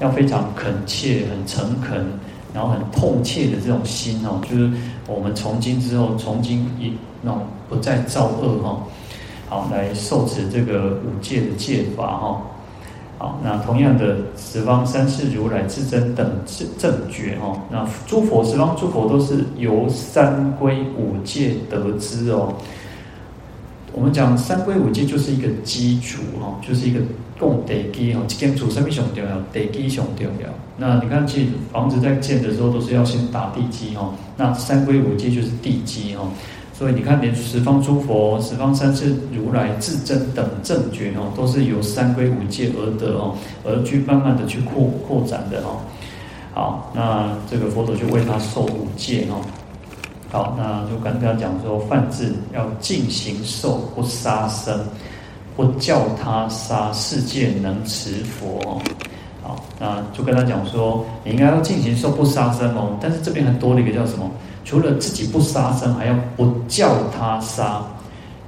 [0.00, 2.06] 要非常恳切、很诚恳，
[2.54, 4.20] 然后很痛切的这种心。
[4.26, 4.70] 哦，就是
[5.06, 8.58] 我们从今之后，从今以那种不再造恶。
[8.62, 8.82] 哈，
[9.48, 12.06] 好来受持这个五戒的戒法。
[12.06, 12.42] 哈。
[13.18, 16.30] 好，那同样的十方三世如来至真等
[16.78, 22.54] 正觉哦，那诸佛十方诸佛都是由三归五戒得知哦。
[23.92, 27.00] 我们讲三归五戒就是一个基础哈，就是一个
[27.40, 30.48] 共地基哈，建筑上面上重要，地基上重要。
[30.76, 36.22] 那你看，其实房子在建的时候都是要先打地基哈，那三归五戒就是地基哈。
[36.78, 45.80] 所以你看，连十方诸佛、十方三世如来至真等正觉哦，都是由三归五戒而得哦，而去慢慢的去扩扩展的哦。
[46.54, 49.42] 好，那这个佛陀就为他受五戒哦。
[50.30, 54.78] 好，那就跟他讲说，梵志要尽行受，不杀生，
[55.56, 58.80] 不教他杀，世界能持佛哦。
[59.42, 62.96] 好，那就跟他讲说，你应该要尽行受，不杀生哦。
[63.00, 64.30] 但是这边还多了一个叫什么？
[64.68, 67.80] 除了自己不杀生，还要不教他杀，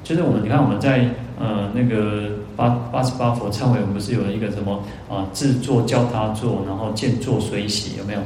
[0.04, 8.20] 就是我们你看我们在呃那个八八十八佛忏悔文不是有一个什么啊自作教他做，然后见作随喜，有没有？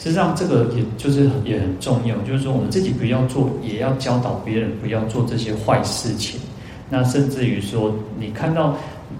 [0.00, 6.40] 实际上这个也就是也很重要，就是说我们自己不要做，也要教导别人不要做这些坏事情。
[6.90, 8.74] 那甚至于说，你看到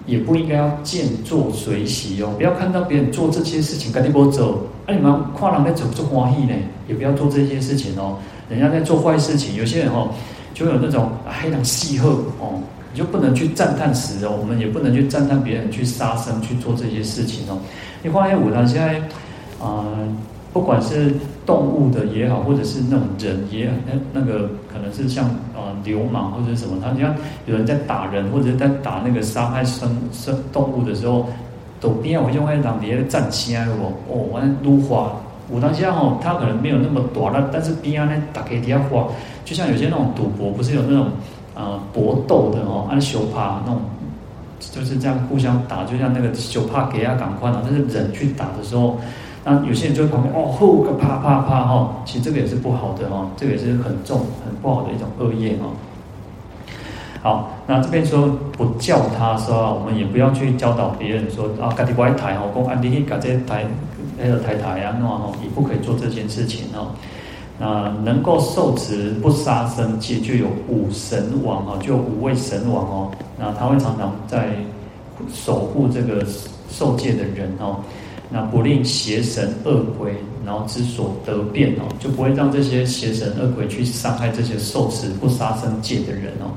[0.07, 4.67] 也不应该要见作随喜哦，不要看到别人做这些事情，赶紧给我走。
[4.89, 6.55] 那、你们跨栏在走做欢喜呢，
[6.89, 8.17] 也不要做这些事情哦。
[8.49, 10.09] 人家在做坏事情，有些人哦，
[10.55, 12.09] 就有那种黑狼戏鹤
[12.41, 12.59] 哦，
[12.91, 17.59] 你就不能去赞叹时哦，我们也不能去赞叹别人去杀生去做这些事情哦。
[18.03, 18.99] 你发现我他现在
[19.63, 19.85] 啊。
[20.51, 31.29] 不管是动物的也好，或者是那种人也，那那个可能是像呃流氓或者什么，他你看有人在打人或者在打那个杀害生生动物的时候，
[31.81, 35.13] 都边啊，我就会让别人站起来哦，哦，完撸花，
[35.51, 39.07] 武当下哦，他可能没有那么短了，但是边啊呢打给底下花，
[39.45, 41.09] 就像有些那种赌博，不是有那种
[41.55, 43.81] 呃搏斗的哦，按手帕那种，
[44.59, 48.99] 就是这样互相打，就像那个手帕给啊赶快啊，但是人去打的时候。
[49.45, 55.69] 那有些人就会旁边哦，呼个啪啪啪哈，其实这个也是不好的哈，这个也是很重很不好的一种恶业哈。
[57.29, 63.67] 好，那这边说不教他说，我们也不要去教导别人说啊，家己不爱抬哦，公安尼，家这台
[64.17, 66.89] 那个台台啊，那哦，也不可以做这件事情哦。
[67.59, 73.11] 那能够受持不杀生戒，就有五神王哦，就有五位神王哦。
[73.39, 74.49] 那他会常常在
[75.31, 76.25] 守护这个
[76.71, 77.77] 受戒的人哦。
[78.31, 80.15] 那不令邪神恶鬼，
[80.47, 86.49] 然后之所得变哦，就不会让这些邪神恶鬼去伤害这些受持不杀生戒的人哦。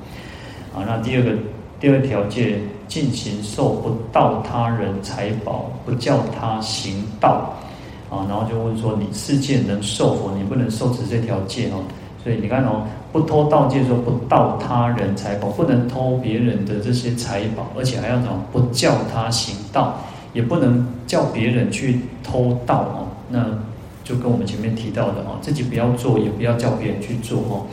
[0.73, 1.31] 啊，那第二个
[1.79, 7.53] 第二条戒，尽行受不盗他人财宝，不叫他行道。
[8.10, 10.31] 啊，然后就问说，你世界能受否？
[10.36, 11.84] 你不能受持这条戒哦。
[12.23, 18.43] 所以你看哦，不偷盗戒说不盗他人财宝，不能偷别人的这些财宝，而且还要什么？
[18.51, 19.97] 不叫他行道。
[20.34, 23.45] 也不能叫别人去偷盗哦，那
[24.05, 27.67] 就跟我们前面提到的哦，自己不要做，也不要叫别人去做哦。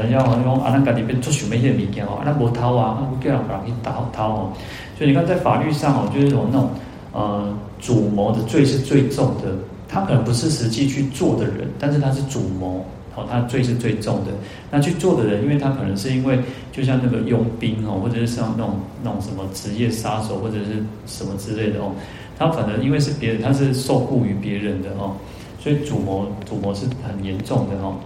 [0.00, 4.52] 人家好像讲啊，那家里边做什么一些物件哦，啊，那无偷啊，啊，不叫人把人去盗偷哦。
[4.96, 6.70] 所以你看，在法律上哦，就是说那种
[7.12, 9.54] 呃主谋的罪是最重的，
[9.88, 12.84] 他可能不是实际去做的人，但是他是主谋。
[13.14, 14.30] 哦，他罪是最重的。
[14.70, 16.38] 那去做的人，因为他可能是因为，
[16.72, 21.92] 就像那个佣兵哦，或者是像那种那种什么职业杀手或者是什么之类的哦，
[22.38, 25.12] 他反正因为是别人，他是受雇于别人的哦，
[25.60, 27.96] 所以主谋主谋是很严重的哦。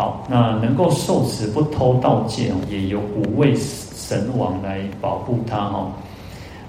[0.00, 5.92] 好，那能够受持不偷盗戒哦，也有五位神王来保护他哦。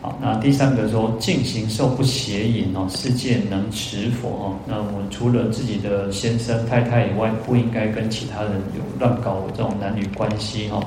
[0.02, 4.54] 好，那第三个说，尽形寿不邪淫哦，世界能持佛哦。
[4.68, 10.84] 那我们除了自己的先生太太以外，不应该跟其他人有乱搞这种男女关系哦。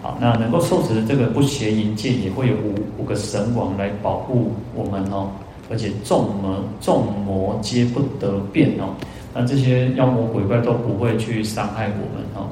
[0.00, 5.28] 好，那能够受持这个不邪淫戒，也会有五五个神王来保护我们哦。
[5.68, 8.94] 而且众魔众魔皆不得变哦。
[9.34, 12.48] 那这些妖魔鬼怪都不会去伤害我们哦。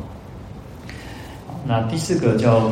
[1.64, 2.70] 那第四个叫。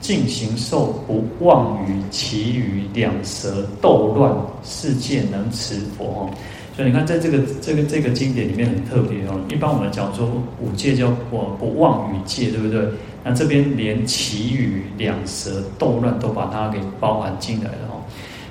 [0.00, 6.30] 净行受不妄于其余两舌斗乱，世界能持佛哦。
[6.74, 9.38] 所以你看，在这个这个这个经典里面很特别哦。
[9.50, 10.26] 一般我们讲说
[10.58, 12.88] 五戒叫不不妄语戒，对不对？
[13.22, 17.99] 那这边连其余两舌斗乱都把它给包含进来了哦。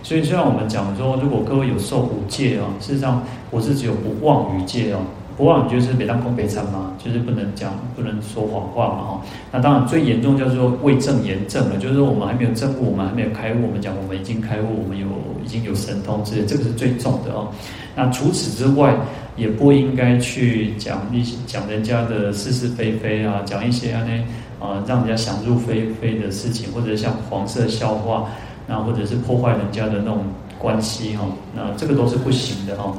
[0.09, 4.97] 所以虽然我们讲说，如果各位有受五戒哦，事实上不是只有不妄语戒哦。
[5.37, 9.21] 不妄就是北当空北参嘛，就是不能讲，不能说谎话嘛哈。
[9.51, 15.05] 那当然最严重叫做未证言证了，就是说我们还没有证悟，我们还没有开悟，我们讲我们已经开悟，我们有
[15.45, 17.47] 已经有神通之类，这个是最重的哦。
[17.95, 18.91] 那除此之外，
[19.35, 24.23] 也不应该去讲一些讲人家的是是非非啊，讲一些啊呢
[24.59, 28.27] 啊让人家想入非非的事情，或者像黄色笑话，
[28.69, 30.19] 那或者是破坏人家的那种
[30.59, 32.93] 关系哈，那这个都是不行的哈。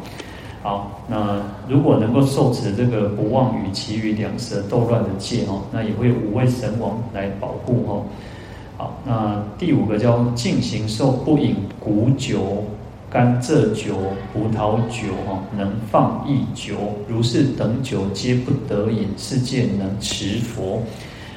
[0.64, 8.02] 好，那如果能够受持这个不妄语綺语两舌斗乱的戒哦，那也会有五位神王来保护哦。
[8.76, 12.64] 好，那第五个叫尽形寿不饮谷酒、
[13.08, 13.94] 甘蔗酒、
[14.32, 16.74] 葡萄酒哦，能放逸酒，
[17.06, 20.82] 如是等酒皆不得饮，世间能持佛。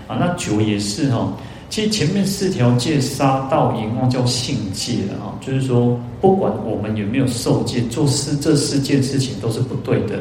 [0.07, 1.31] 啊，那酒也是哈。
[1.73, 10.19] 其实前面四条戒杀盗淫妄叫性戒的啊，就是说不管我们有没有受戒，做事这四件事情都是不对的。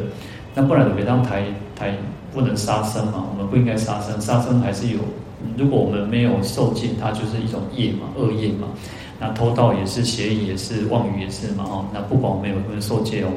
[0.54, 1.44] 那不然怎么让台
[1.76, 1.94] 台
[2.32, 3.26] 不能杀生嘛？
[3.30, 4.98] 我们不应该杀生，杀生还是有。
[5.58, 8.68] 如果我们没有受戒，它就是一种业嘛，恶业嘛。
[9.20, 11.66] 那偷盗也是，邪淫也是，妄语也是嘛。
[11.68, 13.28] 哦，那不管我们有没有受戒哦，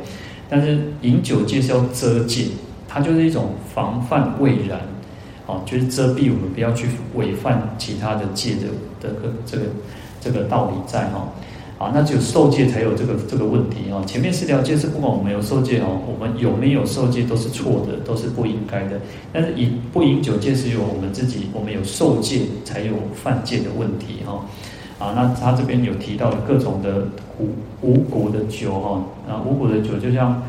[0.49, 2.45] 但是饮酒戒是要遮戒，
[2.87, 4.79] 它就是一种防范未然。
[5.47, 8.67] 哦，就是遮蔽我们不要去违犯其他的戒的
[9.01, 9.63] 的个这个
[10.19, 11.27] 这个道理在哈。
[11.77, 14.01] 啊，那只有受戒才有这个这个问题哦。
[14.07, 18.97] 前面四条戒是不管我们有受戒哦，我们有没有受戒都是错的，都是不应该的。
[19.33, 24.45] 但是以不饮酒戒是由我们自己，我们有受戒才有犯戒的问题哈。
[24.97, 27.05] 啊，那他这边有提到各种的
[27.39, 27.49] 五
[27.81, 30.41] 五谷的酒哈，啊，五谷的酒就像，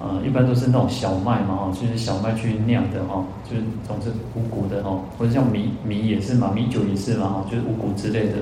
[0.00, 8.34] 呃，一般都是那种小麦嘛哈，就是小麦去酿的哈，就是总之五谷的哈，或者像米米也是嘛，米酒也是嘛哈，就是五谷之类的。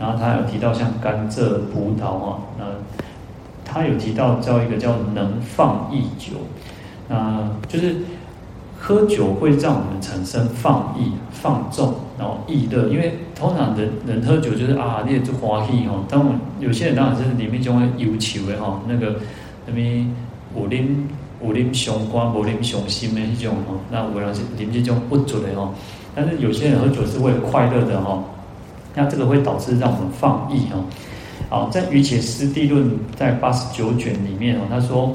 [0.00, 2.64] 然后他有提到像甘蔗、葡萄哈，那
[3.64, 6.38] 他有提到叫一个叫能放逸酒，
[7.08, 7.96] 那就是
[8.78, 12.88] 喝酒会让我们产生放逸、放纵，然后逸乐。
[12.88, 16.02] 因为通常人人喝酒就是啊，你也就欢喜哈。
[16.08, 19.20] 当我有些人当然是里面就会忧愁的哈，那个
[19.66, 20.14] 什么
[20.56, 20.84] 有啉
[21.42, 25.72] 有啉上肝、无啉上心的那种哈，那有人是啉这种不足的哈。
[26.14, 28.22] 但是有些人喝酒是为了快乐的哈。
[28.94, 30.84] 那这个会导致让我们放逸哦。
[31.48, 32.84] 好，在《瑜伽师地论》
[33.16, 35.14] 在八十九卷里面哦，他说：“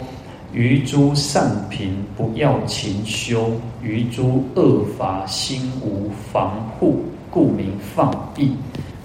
[0.54, 8.52] 于诸善品不要勤修，于诸恶法心无防护，故名放逸。”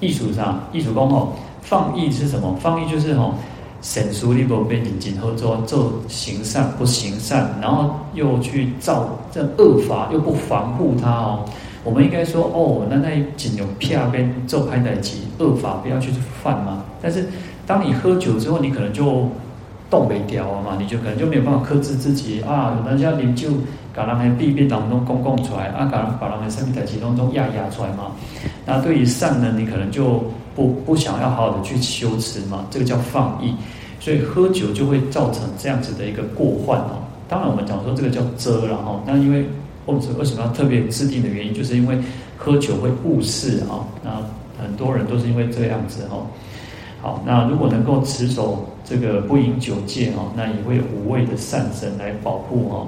[0.01, 2.57] 艺术上，艺术工哦，放逸是什么？
[2.61, 3.35] 放逸就是哦，
[3.83, 11.45] 省书里边被引进后做做行善不行善，然后又去造这恶法，又不防护它哦。
[11.83, 16.11] 我们应该说哦，那那仅有片边做拍代机恶法不要去
[16.43, 16.85] 犯嘛。
[17.01, 17.27] 但是
[17.67, 19.27] 当你喝酒之后，你可能就
[19.89, 22.77] 动不掉了嘛，你就可能就没有办法克制自己啊。
[22.87, 23.49] 人家你就
[23.95, 28.13] 把人喺避边当中公共出来啊，把人把人喺身体代机当中压压出来嘛。
[28.67, 30.23] 那对于善呢，你可能就
[30.55, 33.55] 不不想要好好的去修持嘛，这个叫放逸。
[34.01, 37.03] 所以喝酒就会造成这样子的一个过患哦。
[37.29, 39.47] 当然我们讲说这个叫遮了哈，那因为。
[39.87, 41.99] 或者为什么要特别制定的原因，就是因为
[42.37, 43.83] 喝酒会误事啊。
[44.05, 44.11] 那
[44.63, 46.27] 很多人都是因为这样子哦。
[47.01, 52.87] 好，那如果能够持守这个不饮酒戒哈，那也会有五位的善神来保护哦。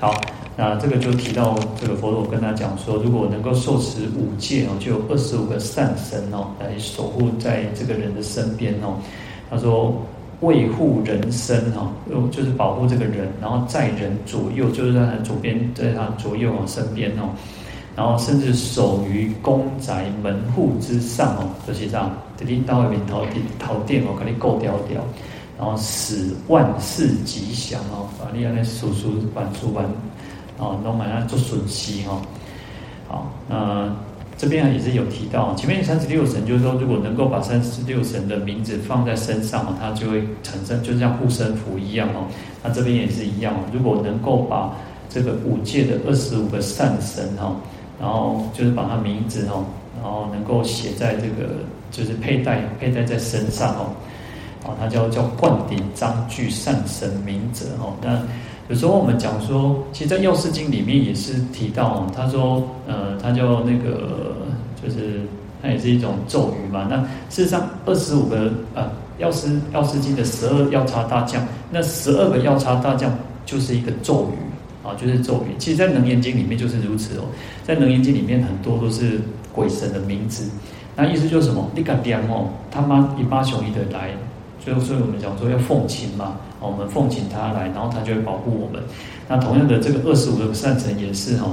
[0.00, 0.14] 好，
[0.62, 8.94] 那这个就提到这个佛陀跟他讲说，如果能够受持五戒哦，就有二十五个善神哦来守护在这个人的身边哦。
[9.50, 9.92] 他说。
[10.42, 11.92] 卫护人身哦，
[12.32, 17.30] 就是保护这个人，然后在人左右，就是在他左边，在他左右哦身边哦，
[17.94, 25.00] 然后甚至守于公宅门户之上哦，就是这样，这里到外面头顶头顶哦，给你够掉掉，
[25.56, 29.84] 然后使万事吉祥哦，把你那叔叔板书板
[30.62, 32.20] 哦，弄满那做损失哈，
[33.08, 33.92] 好，那。
[34.38, 42.26] 这边也是有提到，前面三十六神就是说，如果能够把三十六神的名字放在身上哦，它就会产生，就像护身符一样哦。
[42.60, 44.74] 那这边也是一样，如果能够把
[45.08, 47.54] 这个五界的二十五个善神哈，
[48.00, 49.64] 然后就是把它名字哈，
[50.02, 51.54] 然后能够写在这个，
[51.92, 53.86] 就是佩戴佩戴在身上哦，
[54.64, 58.18] 哦，它叫叫灌顶章句善神名者哦，那。
[58.72, 64.34] 有时候我们讲说，其实，在《药师经》里面也是提到，他说，呃，他叫那个，
[64.82, 65.20] 就是
[65.60, 66.86] 他也是一种咒语嘛。
[66.88, 66.96] 那
[67.28, 68.84] 事实上，二十五个呃，
[69.18, 73.12] 《药师药师经》的十二药叉大将，那十二个药叉大将
[73.44, 75.54] 就是一个咒语啊，就是咒语。
[75.58, 77.24] 其实，在《楞严经》里面就是如此哦，
[77.62, 79.20] 在《楞严经》里面很多都是
[79.52, 80.50] 鬼神的名字，
[80.96, 81.70] 那意思就是什么？
[81.74, 84.12] 你敢点哦，他妈一巴雄一的来。
[84.64, 88.82] 所以，所以我们讲说要奉请嘛，我们奉请他来，然后他就会保护我们。
[89.28, 91.48] 那同样的，这个二十五个善神也是哈，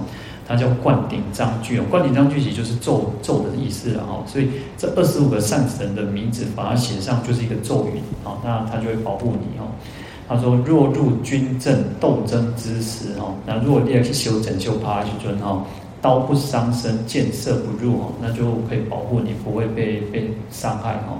[0.47, 4.23] 他叫灌顶章句哦，灌顶章句其实就是咒咒的意思了哈。
[4.27, 9.65] 所以这二十五个善神的名字把它写上，就是一个咒语啊，那他就会保护你哦。
[10.27, 15.65] 他说：若入军阵斗争之时哈，那如果你要去修整修趴去尊哈，
[16.01, 21.17] 刀不伤身，箭射不入哈，那就可以保护你不会被被伤害哈。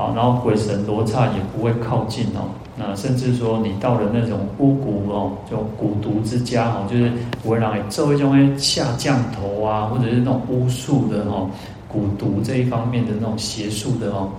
[0.00, 2.48] 好，然后鬼神罗刹也不会靠近哦。
[2.74, 11.50] 那甚至说你到了那种巫蛊哦，就蛊毒之家哦，就是不会让你做一种下降头啊，或者是那种巫术的哦，
[11.92, 14.30] 蛊毒这一方面的那种邪术的哦。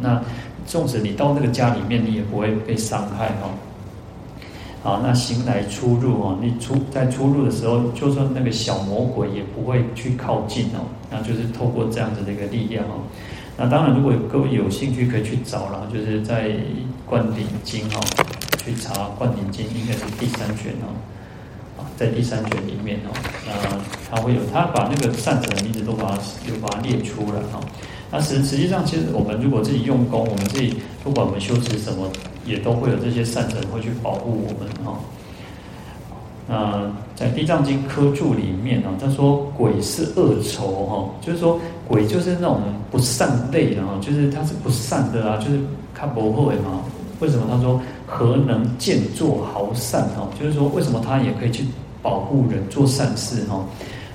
[0.00, 0.18] 那
[0.66, 3.52] 纵使你到那个家里面，你也不会被伤害哦。
[4.82, 10.80] 好，那行来出入哦，你出在出入的时候，就算那个小魔鬼也不会去靠近哦。
[11.10, 13.04] 那就是透过这样子的一个力量哦。
[13.62, 16.48] 那当然，如果各位有兴趣，可以去找了，就是在
[17.04, 18.00] 《灌顶经》哈，
[18.64, 20.96] 去查《灌顶经》，应该是第三卷哦，
[21.76, 23.12] 啊，在第三卷里面哦，
[23.46, 23.52] 那
[24.10, 27.60] 他会有他把那个善者的名字都把它有把它列出来哈。
[28.10, 32.10] 那实实际上，其实我们如果自己用功，我们自己不管我们修持什么，
[32.46, 34.98] 也都会有这些善者会去保护我们哈。
[36.52, 36.82] 那
[37.14, 45.60] 在《地藏经》科注里面啊，他说鬼是恶仇哈，就是说鬼就是那种不善类的哈，就是他是不善的啊，就是
[45.94, 46.82] 看不会嘛。
[47.20, 50.28] 为什么他说何能见作好善哈？
[50.40, 51.64] 就是说为什么他也可以去
[52.02, 53.64] 保护人做善事哈？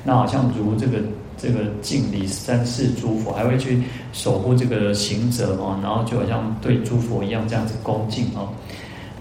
[0.04, 0.98] 那好像如这个
[1.38, 3.82] 这个敬礼三世诸佛，还会去
[4.12, 8.46] 守护这个行者哦，然后就好像对诸佛一样这样子恭敬哈。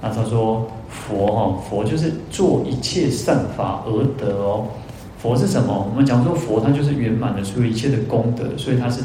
[0.00, 4.66] 那他说佛哈，佛就是做一切善法而得哦。
[5.18, 5.86] 佛是什么？
[5.90, 9.02] 我们讲说佛，它就是圆满的所有一切的功德，所以它是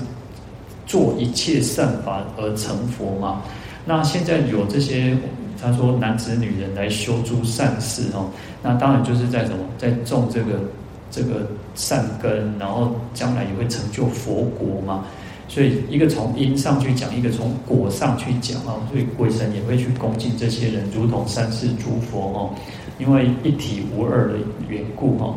[0.86, 3.42] 做一切善法而成佛嘛。
[3.86, 5.18] 那现在有这些，
[5.62, 8.28] 他说男子女人来修诸善事哦，
[8.62, 10.60] 那当然就是在什么，在种这个
[11.10, 15.06] 这个善根，然后将来也会成就佛国嘛。
[15.50, 22.50] 所以一个从因上去讲，一个从果上去讲啊，所以鬼神也会去恭敬这些人，如同三世诸佛哦，
[23.00, 24.36] 因为一体无二的
[24.68, 25.34] 缘故哦。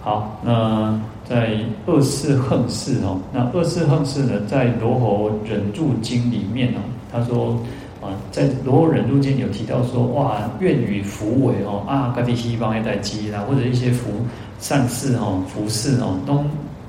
[0.00, 6.80] 好，那在二世横世哦，那二世横世呢，在罗睺忍住经里面哦，
[7.12, 7.56] 他说
[8.02, 14.10] 啊，在罗睺忍住经有提到说，哇，愿与福为哦啊，各地西方一代机啦，或者一些福
[14.58, 16.44] 善事哦，福事哦，都。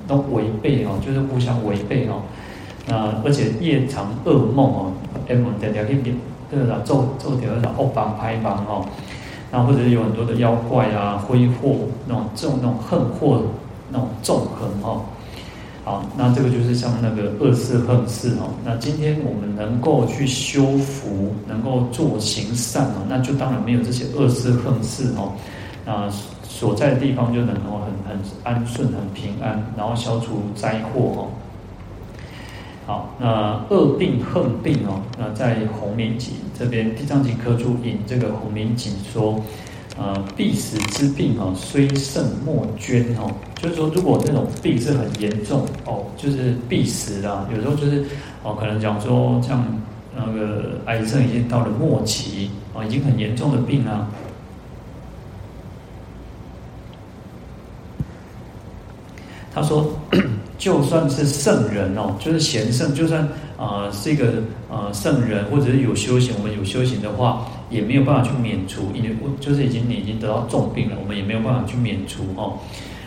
[0.06, 2.22] 都违背哦，就是互相违背哦。
[2.86, 4.92] 那而且夜长噩梦哦
[5.28, 6.16] ，M 点点点点，
[6.50, 8.86] 这个做做点那种恶帮拍帮哦。
[9.50, 11.76] 那或者是有很多的妖怪啊、挥霍
[12.06, 13.42] 那种这种那种横祸
[13.90, 15.02] 那种纵横哦。
[15.84, 18.50] 好，那这个就是像那个恶事横事哦。
[18.64, 25.32] 那今天我们能够去修福，能够做行善哦，那就当然没有这些恶事横事哦。
[25.84, 26.08] 那。
[26.58, 31.28] 所在的地方就能够很很安顺、很平安，然后消除灾祸哦。
[32.86, 39.38] 好，那恶病横病哦，那在洪明集这边《地藏经》科注引这个洪明集说，
[39.98, 48.02] 呃，必死之病哦，虽胜莫捐哦，就是说如果这种病是很严重哦，就是必死的，有时候就是
[48.42, 49.62] 哦，可能讲说像
[50.16, 54.08] 那个癌症已经到了末期哦，已经很严重的病啊。
[59.56, 59.90] 他说，
[60.58, 63.26] 就算是圣人哦，就是贤圣，就算
[63.56, 64.34] 啊、是一个
[64.70, 72.58] 啊圣人，或者是有修行，我们有修行的话，也没有办法去免除，因为就是已经你已经得到重病了，我们也没有办法去免除哦。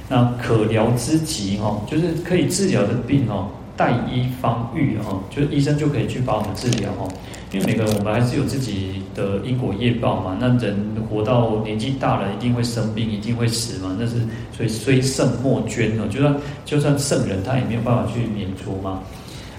[0.08, 3.48] 那可疗之疾哦，就是可以治疗的病哦。
[3.80, 7.08] 待医方愈哈，就是医生就可以去把我们治疗哈。
[7.54, 10.38] 因为每个人我们还是有自己的因果业报嘛。
[10.38, 10.76] 那人
[11.10, 13.96] 活到年纪大了，一定会生病，一定会死嘛。
[13.98, 14.18] 那是
[14.52, 19.02] 所以虽圣莫捐哦，就算就算圣人，他也没有办法去免除嘛。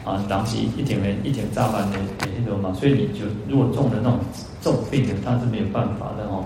[0.04, 1.98] 啊，当时一点人一点炸班的
[2.44, 2.74] 那种嘛。
[2.74, 4.20] 所以你就如果中了那种
[4.60, 6.44] 重病的，他是没有办法的哦。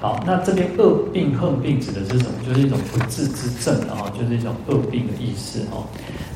[0.00, 2.32] 好，那这边恶病横病指的是什么？
[2.44, 5.86] 就是一种不治之症啊，就是一种恶病的意思哦。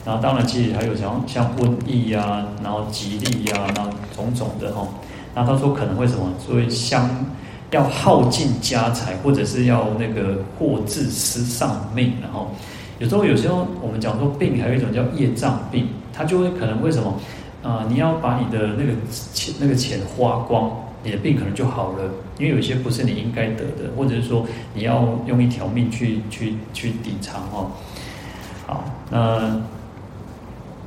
[0.04, 4.86] 然后当然，其实还有像像瘟疫呀，然后吉利呀，然后种种的哈。
[5.34, 6.26] 然后他说可能会什么？
[6.38, 7.08] 所以相
[7.70, 12.12] 要耗尽家财，或者是要那个获致失丧命。
[12.22, 12.50] 然后
[12.98, 17.14] 有时候有时候我们讲说病，还有一种叫业障病，它就会可能为什么？
[17.62, 20.70] 啊、你要把你的那个钱那个钱花光。
[21.06, 27.70] 你的病可能就好了，因为有些不是你应该得的，或者是说你要用一条命去去去抵偿哦。
[28.66, 29.60] 好，那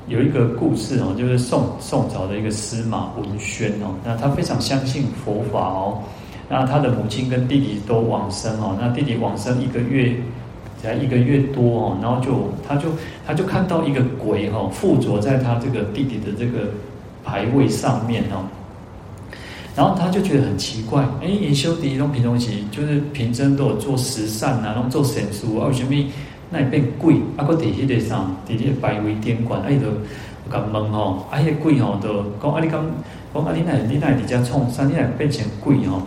[0.08, 6.02] 有一个故事哦，就是宋宋朝的一个司马文宣哦，那他非常相信佛法哦，
[6.50, 10.16] 那他的母亲跟弟弟都往生哦，那弟弟往生一个月
[10.82, 12.88] 才一个月多哦，然后就他就
[13.26, 16.70] 他就看到一个鬼哈附着在他这个弟弟的这个
[17.26, 18.48] 牌位上面哦。
[19.76, 25.94] 然后他就觉得很奇怪，哎，研修第一种平东西，就是平生都有做十善啊，然后做善事啊，为什么
[26.50, 27.16] 那变鬼？
[27.36, 29.88] 啊，个底下的上，底下摆为典管，哎，都
[30.50, 32.84] 敢问吼，啊，那鬼吼都讲啊，你讲
[33.34, 34.86] 讲啊，你那你那你家创啥？
[34.86, 36.02] 你那变成鬼吼？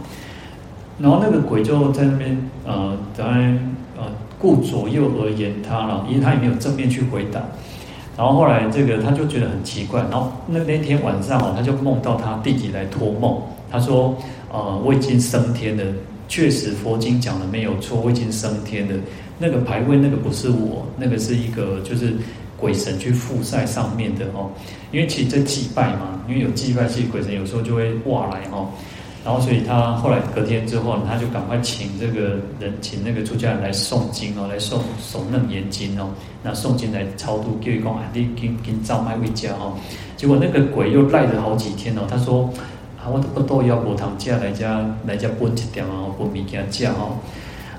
[0.99, 2.37] 然后那个鬼就在那边
[2.67, 3.25] 呃，在
[3.97, 4.05] 呃
[4.39, 7.41] 顾左右而言他了，因为他也没有正面去回答。
[8.17, 13.41] 然后后来这个他就觉得很奇怪，然后那那天晚上哦，他就梦到他弟弟来托梦。
[13.71, 14.17] 他说
[14.53, 15.85] ：“呃，我已经升天了，
[16.29, 18.95] 确实佛经讲的没有错，我已经升天了。
[19.41, 22.13] 那个牌位，那个不是我，那个是一个就是
[22.59, 24.51] 鬼神去附在上面的哦。
[24.93, 28.69] 因为其实这祭拜嘛，因为有祭拜，其实鬼神有时候就会挂来哦。
[29.25, 36.11] 然后所以他后来隔天之后，他就赶快请这个人，请那个出家人来诵经哦，来诵诵楞严经哦。
[36.43, 39.73] 那诵经来超度，叫伊讲啊，你给给招卖回家哦。
[40.17, 42.49] 结果那个鬼又赖了好几天哦，他说。
[43.03, 47.17] 啊，我都不都要无糖价来家来家分一点啊，分物件价哦。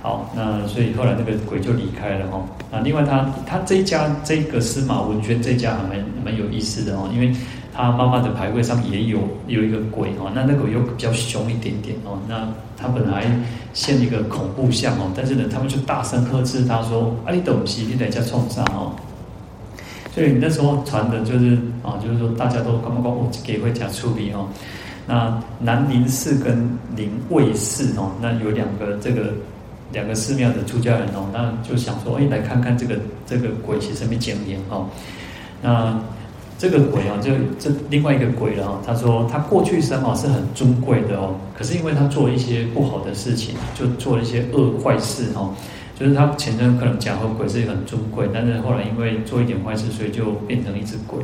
[0.01, 2.43] 好，那所以后来那个鬼就离开了哈。
[2.71, 7.31] 啊，另外他他这一家这个司马文娟这家还蛮蛮有意思的哦，因为
[7.73, 12.17] 他妈妈的牌位上也有有一个鬼哦，那那个又比较凶一点点哦。
[12.27, 13.25] 那他本来
[13.73, 18.93] 现一个恐怖相哦，但是呢，他们就大声呵斥他说：“啊，你懂西你在家冲啥哦？”
[20.13, 24.47] 所以你那时候传的就是啊，就是说大家都刚刚我给会讲处理哦。
[25.07, 26.57] 那南林寺跟
[26.95, 29.33] 灵位寺哦，那有两个这个
[29.91, 34.87] 两个寺庙的出家人哦，那就想说，哎，来看看这个这个鬼其实没见面哦。
[35.61, 35.99] 那
[36.57, 38.81] 这个鬼啊，就这另外一个鬼了哦。
[38.85, 45.53] 他说他过去生哦是很尊贵的哦，可是因为他做了一些不好的事情，就做了一些恶坏事哦。
[45.99, 51.19] 就是他前生可能讲和鬼是很尊贵，但是后来因为做一点坏事，所以就变成一只鬼。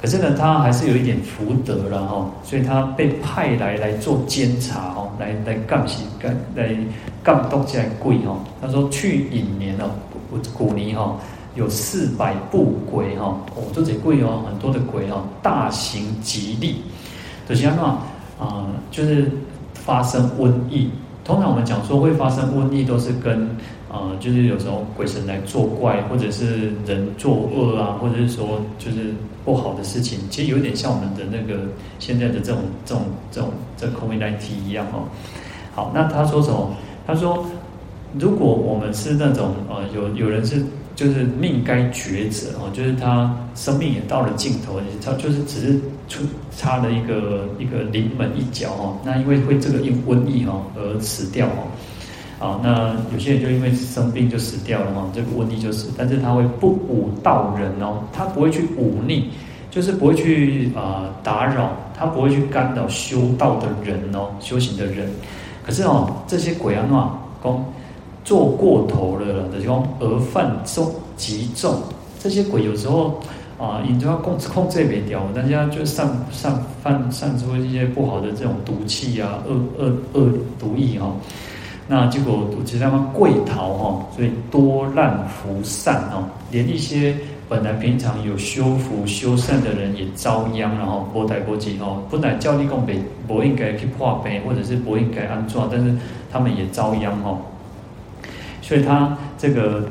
[0.00, 6.76] 可是呢，他还是有一点福德了哈，所以他被派来来做监察哦，来来干些干来
[7.22, 8.38] 干东西来跪哈。
[8.60, 9.90] 他说去寅年哦，
[10.30, 11.16] 古古年哈
[11.54, 16.76] 有四百部鬼哈，哦，这些鬼哦，很多的鬼哦，大行吉利，
[17.48, 17.98] 就是什么
[18.38, 18.66] 啊？
[18.90, 19.30] 就是
[19.72, 20.90] 发生瘟疫。
[21.24, 23.48] 通常我们讲说会发生瘟疫，都是跟
[23.90, 29.14] 呃，就是有时候鬼神来作怪，或者是人作恶啊，或者是说就是
[29.46, 31.62] 不好的事情，其实有点像我们的那个
[32.00, 35.06] 现在的这种这种这种这 COVID-19 一样哦。
[35.72, 36.74] 好，那他说什么？
[37.06, 37.46] 他说，
[38.18, 40.60] 如果我们是那种呃，有有人是
[40.96, 51.70] 就是命该绝者哦，就是他生命也到了尽头，他就是只是出差了一个一个临门一脚哦，那因为会这个因瘟疫哦而死掉哦。
[52.38, 55.88] 啊，那有些人就因为生病就死掉了嘛，这个问题就是。
[55.96, 59.30] 但是他会不忤道人哦，他不会去忤逆，
[59.70, 65.08] 就是不会去啊、打扰，他不会去干扰修道的人哦，修行的人。
[65.64, 67.10] 可是哦，这些鬼啊，那
[67.42, 67.64] 讲
[68.22, 71.74] 做过头了，就是讲而犯重极重。
[72.20, 73.18] 这些鬼有时候
[73.58, 81.10] 啊，你就要控制控制别掉，大家就散散犯散出一些不好的这种毒气啊，恶恶恶毒意哈。
[81.88, 87.14] 那结果其实他们跪逃哈，所以多滥福善哦，连一些
[87.48, 95.94] 本来平常有修福修善的人也遭殃了哈，波台波及哈，本来教立功北不应该去破病，或者是不应该安装，但是
[96.32, 97.36] 他们也遭殃哈，
[98.62, 99.84] 所以他这个。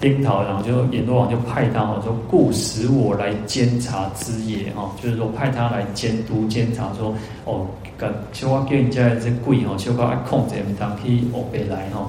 [0.00, 7.12] 丁桃，然后就阎罗王就派他哦，说故使我来监察之也哈，就是说派他来监督监察，说
[7.44, 12.06] 哦，跟小花跟人家这贵哈，小花爱控制，他可以欧北来哈。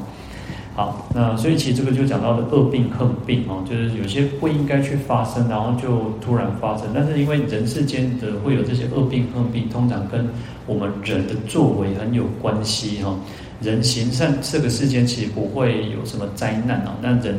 [0.75, 10.25] 好，那所以其实这个就讲到了恶病横病哦，就是有些不应该去发生，然后就突然发生，但是因为人世间的会有这些恶病横病，通常跟
[10.67, 13.13] 我们人的作为很有关系哈。
[13.61, 16.91] 人行善，这个世间其实不会有什么灾难哦。
[17.01, 17.37] 那人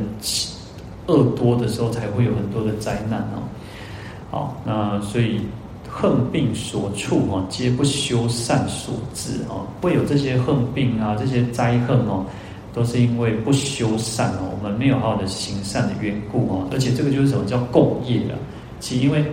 [1.07, 3.41] 恶多的时候，才会有很多的灾难哦。
[4.31, 5.41] 好，那所以
[5.89, 9.67] 恨病所处哦，皆不修善所致哦。
[9.81, 12.27] 会有这些恨病啊，这些灾恨哦，
[12.75, 16.69] 都是因为不修善哦，我们没有好好的行善的缘故哦。
[16.71, 18.39] 而且这个就是什么叫共业了？
[18.79, 19.25] 其因为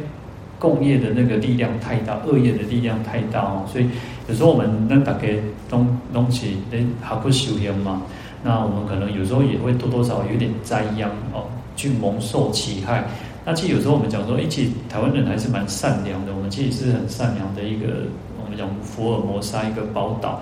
[0.57, 3.89] 共业的那个力量太大，恶业的力量太大哦，所以。
[4.27, 5.27] 有时候我们那大家
[5.69, 8.01] 东东西诶还不修行嘛，
[8.43, 13.05] 那我们可能有时候也会多多少少有点灾殃哦，去蒙受其害。
[13.45, 18.03] 那其实有时候我们讲说，诶，其实台湾人还是蛮善良的，我们其实是很善良的一个，
[18.43, 20.41] 我们讲福尔摩沙一个宝岛。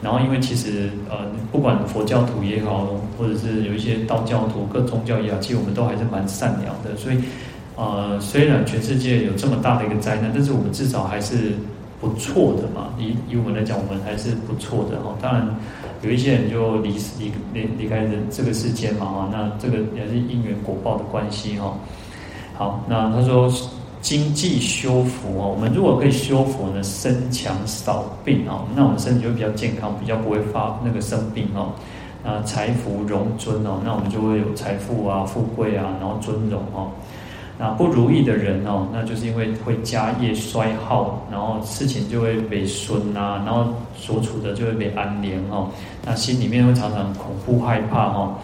[0.00, 2.86] 然后因为其实呃，不管佛教徒也好，
[3.18, 6.96] 或者是有一些道教徒、各宗教也好，其实我们都还是蛮善良的。
[6.96, 7.18] 所以
[7.74, 11.54] 呃，虽然全世界有这么大的一个灾难，但是我们至少还是。
[12.00, 15.16] 不错的嘛，以以我们来讲，我们还是不错的哈。
[15.20, 15.56] 当然，
[16.02, 21.74] 有一些人就离离离离开人这个世间嘛哈，那这个也是因缘果报的关系哈。
[22.54, 23.52] 好，那他说
[24.02, 31.72] 经济修福哦，我们如果可以修福呢，身强少病哦，那我们身体就会比较健康，比较不会发那个生病哦。
[32.22, 36.90] 那财福荣尊哦，那我们就会有财富啊、富贵啊，然后尊荣哦。
[37.58, 45.68] 那不如意的人哦，那就是因为会家业衰耗，然后事情就会被损啊，然后所处的就会被安宁哦，
[46.04, 48.38] 那心里面会常常恐怖害怕哈。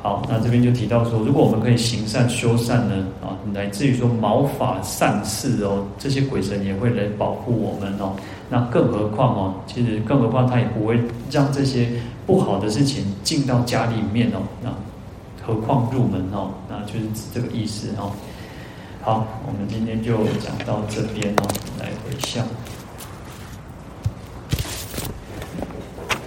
[0.00, 8.12] 好，那这边就提到说，如果我们可以行善修善呢，啊，乃至于说毛发善事哦，这些鬼神也会来保护我们哦。
[8.48, 11.00] 那更何况哦，其实更何况他也不会
[11.30, 11.88] 让这些
[12.26, 14.38] 不好的事情进到家里面哦。
[14.62, 14.70] 那
[15.44, 18.10] 何况入门哦，那就是这个意思哦。
[19.04, 21.48] 好，我们今天就讲到这边哦，
[21.80, 22.46] 来回向。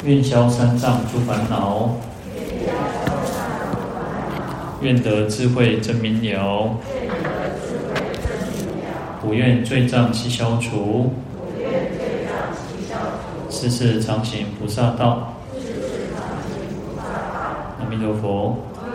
[0.04, 1.92] 愿消三障诸烦恼，
[4.82, 6.76] 愿得智慧真明了，
[9.22, 11.14] 不愿罪障悉消除，
[13.50, 15.34] 世世常行菩萨道。
[17.80, 18.58] 阿弥陀佛。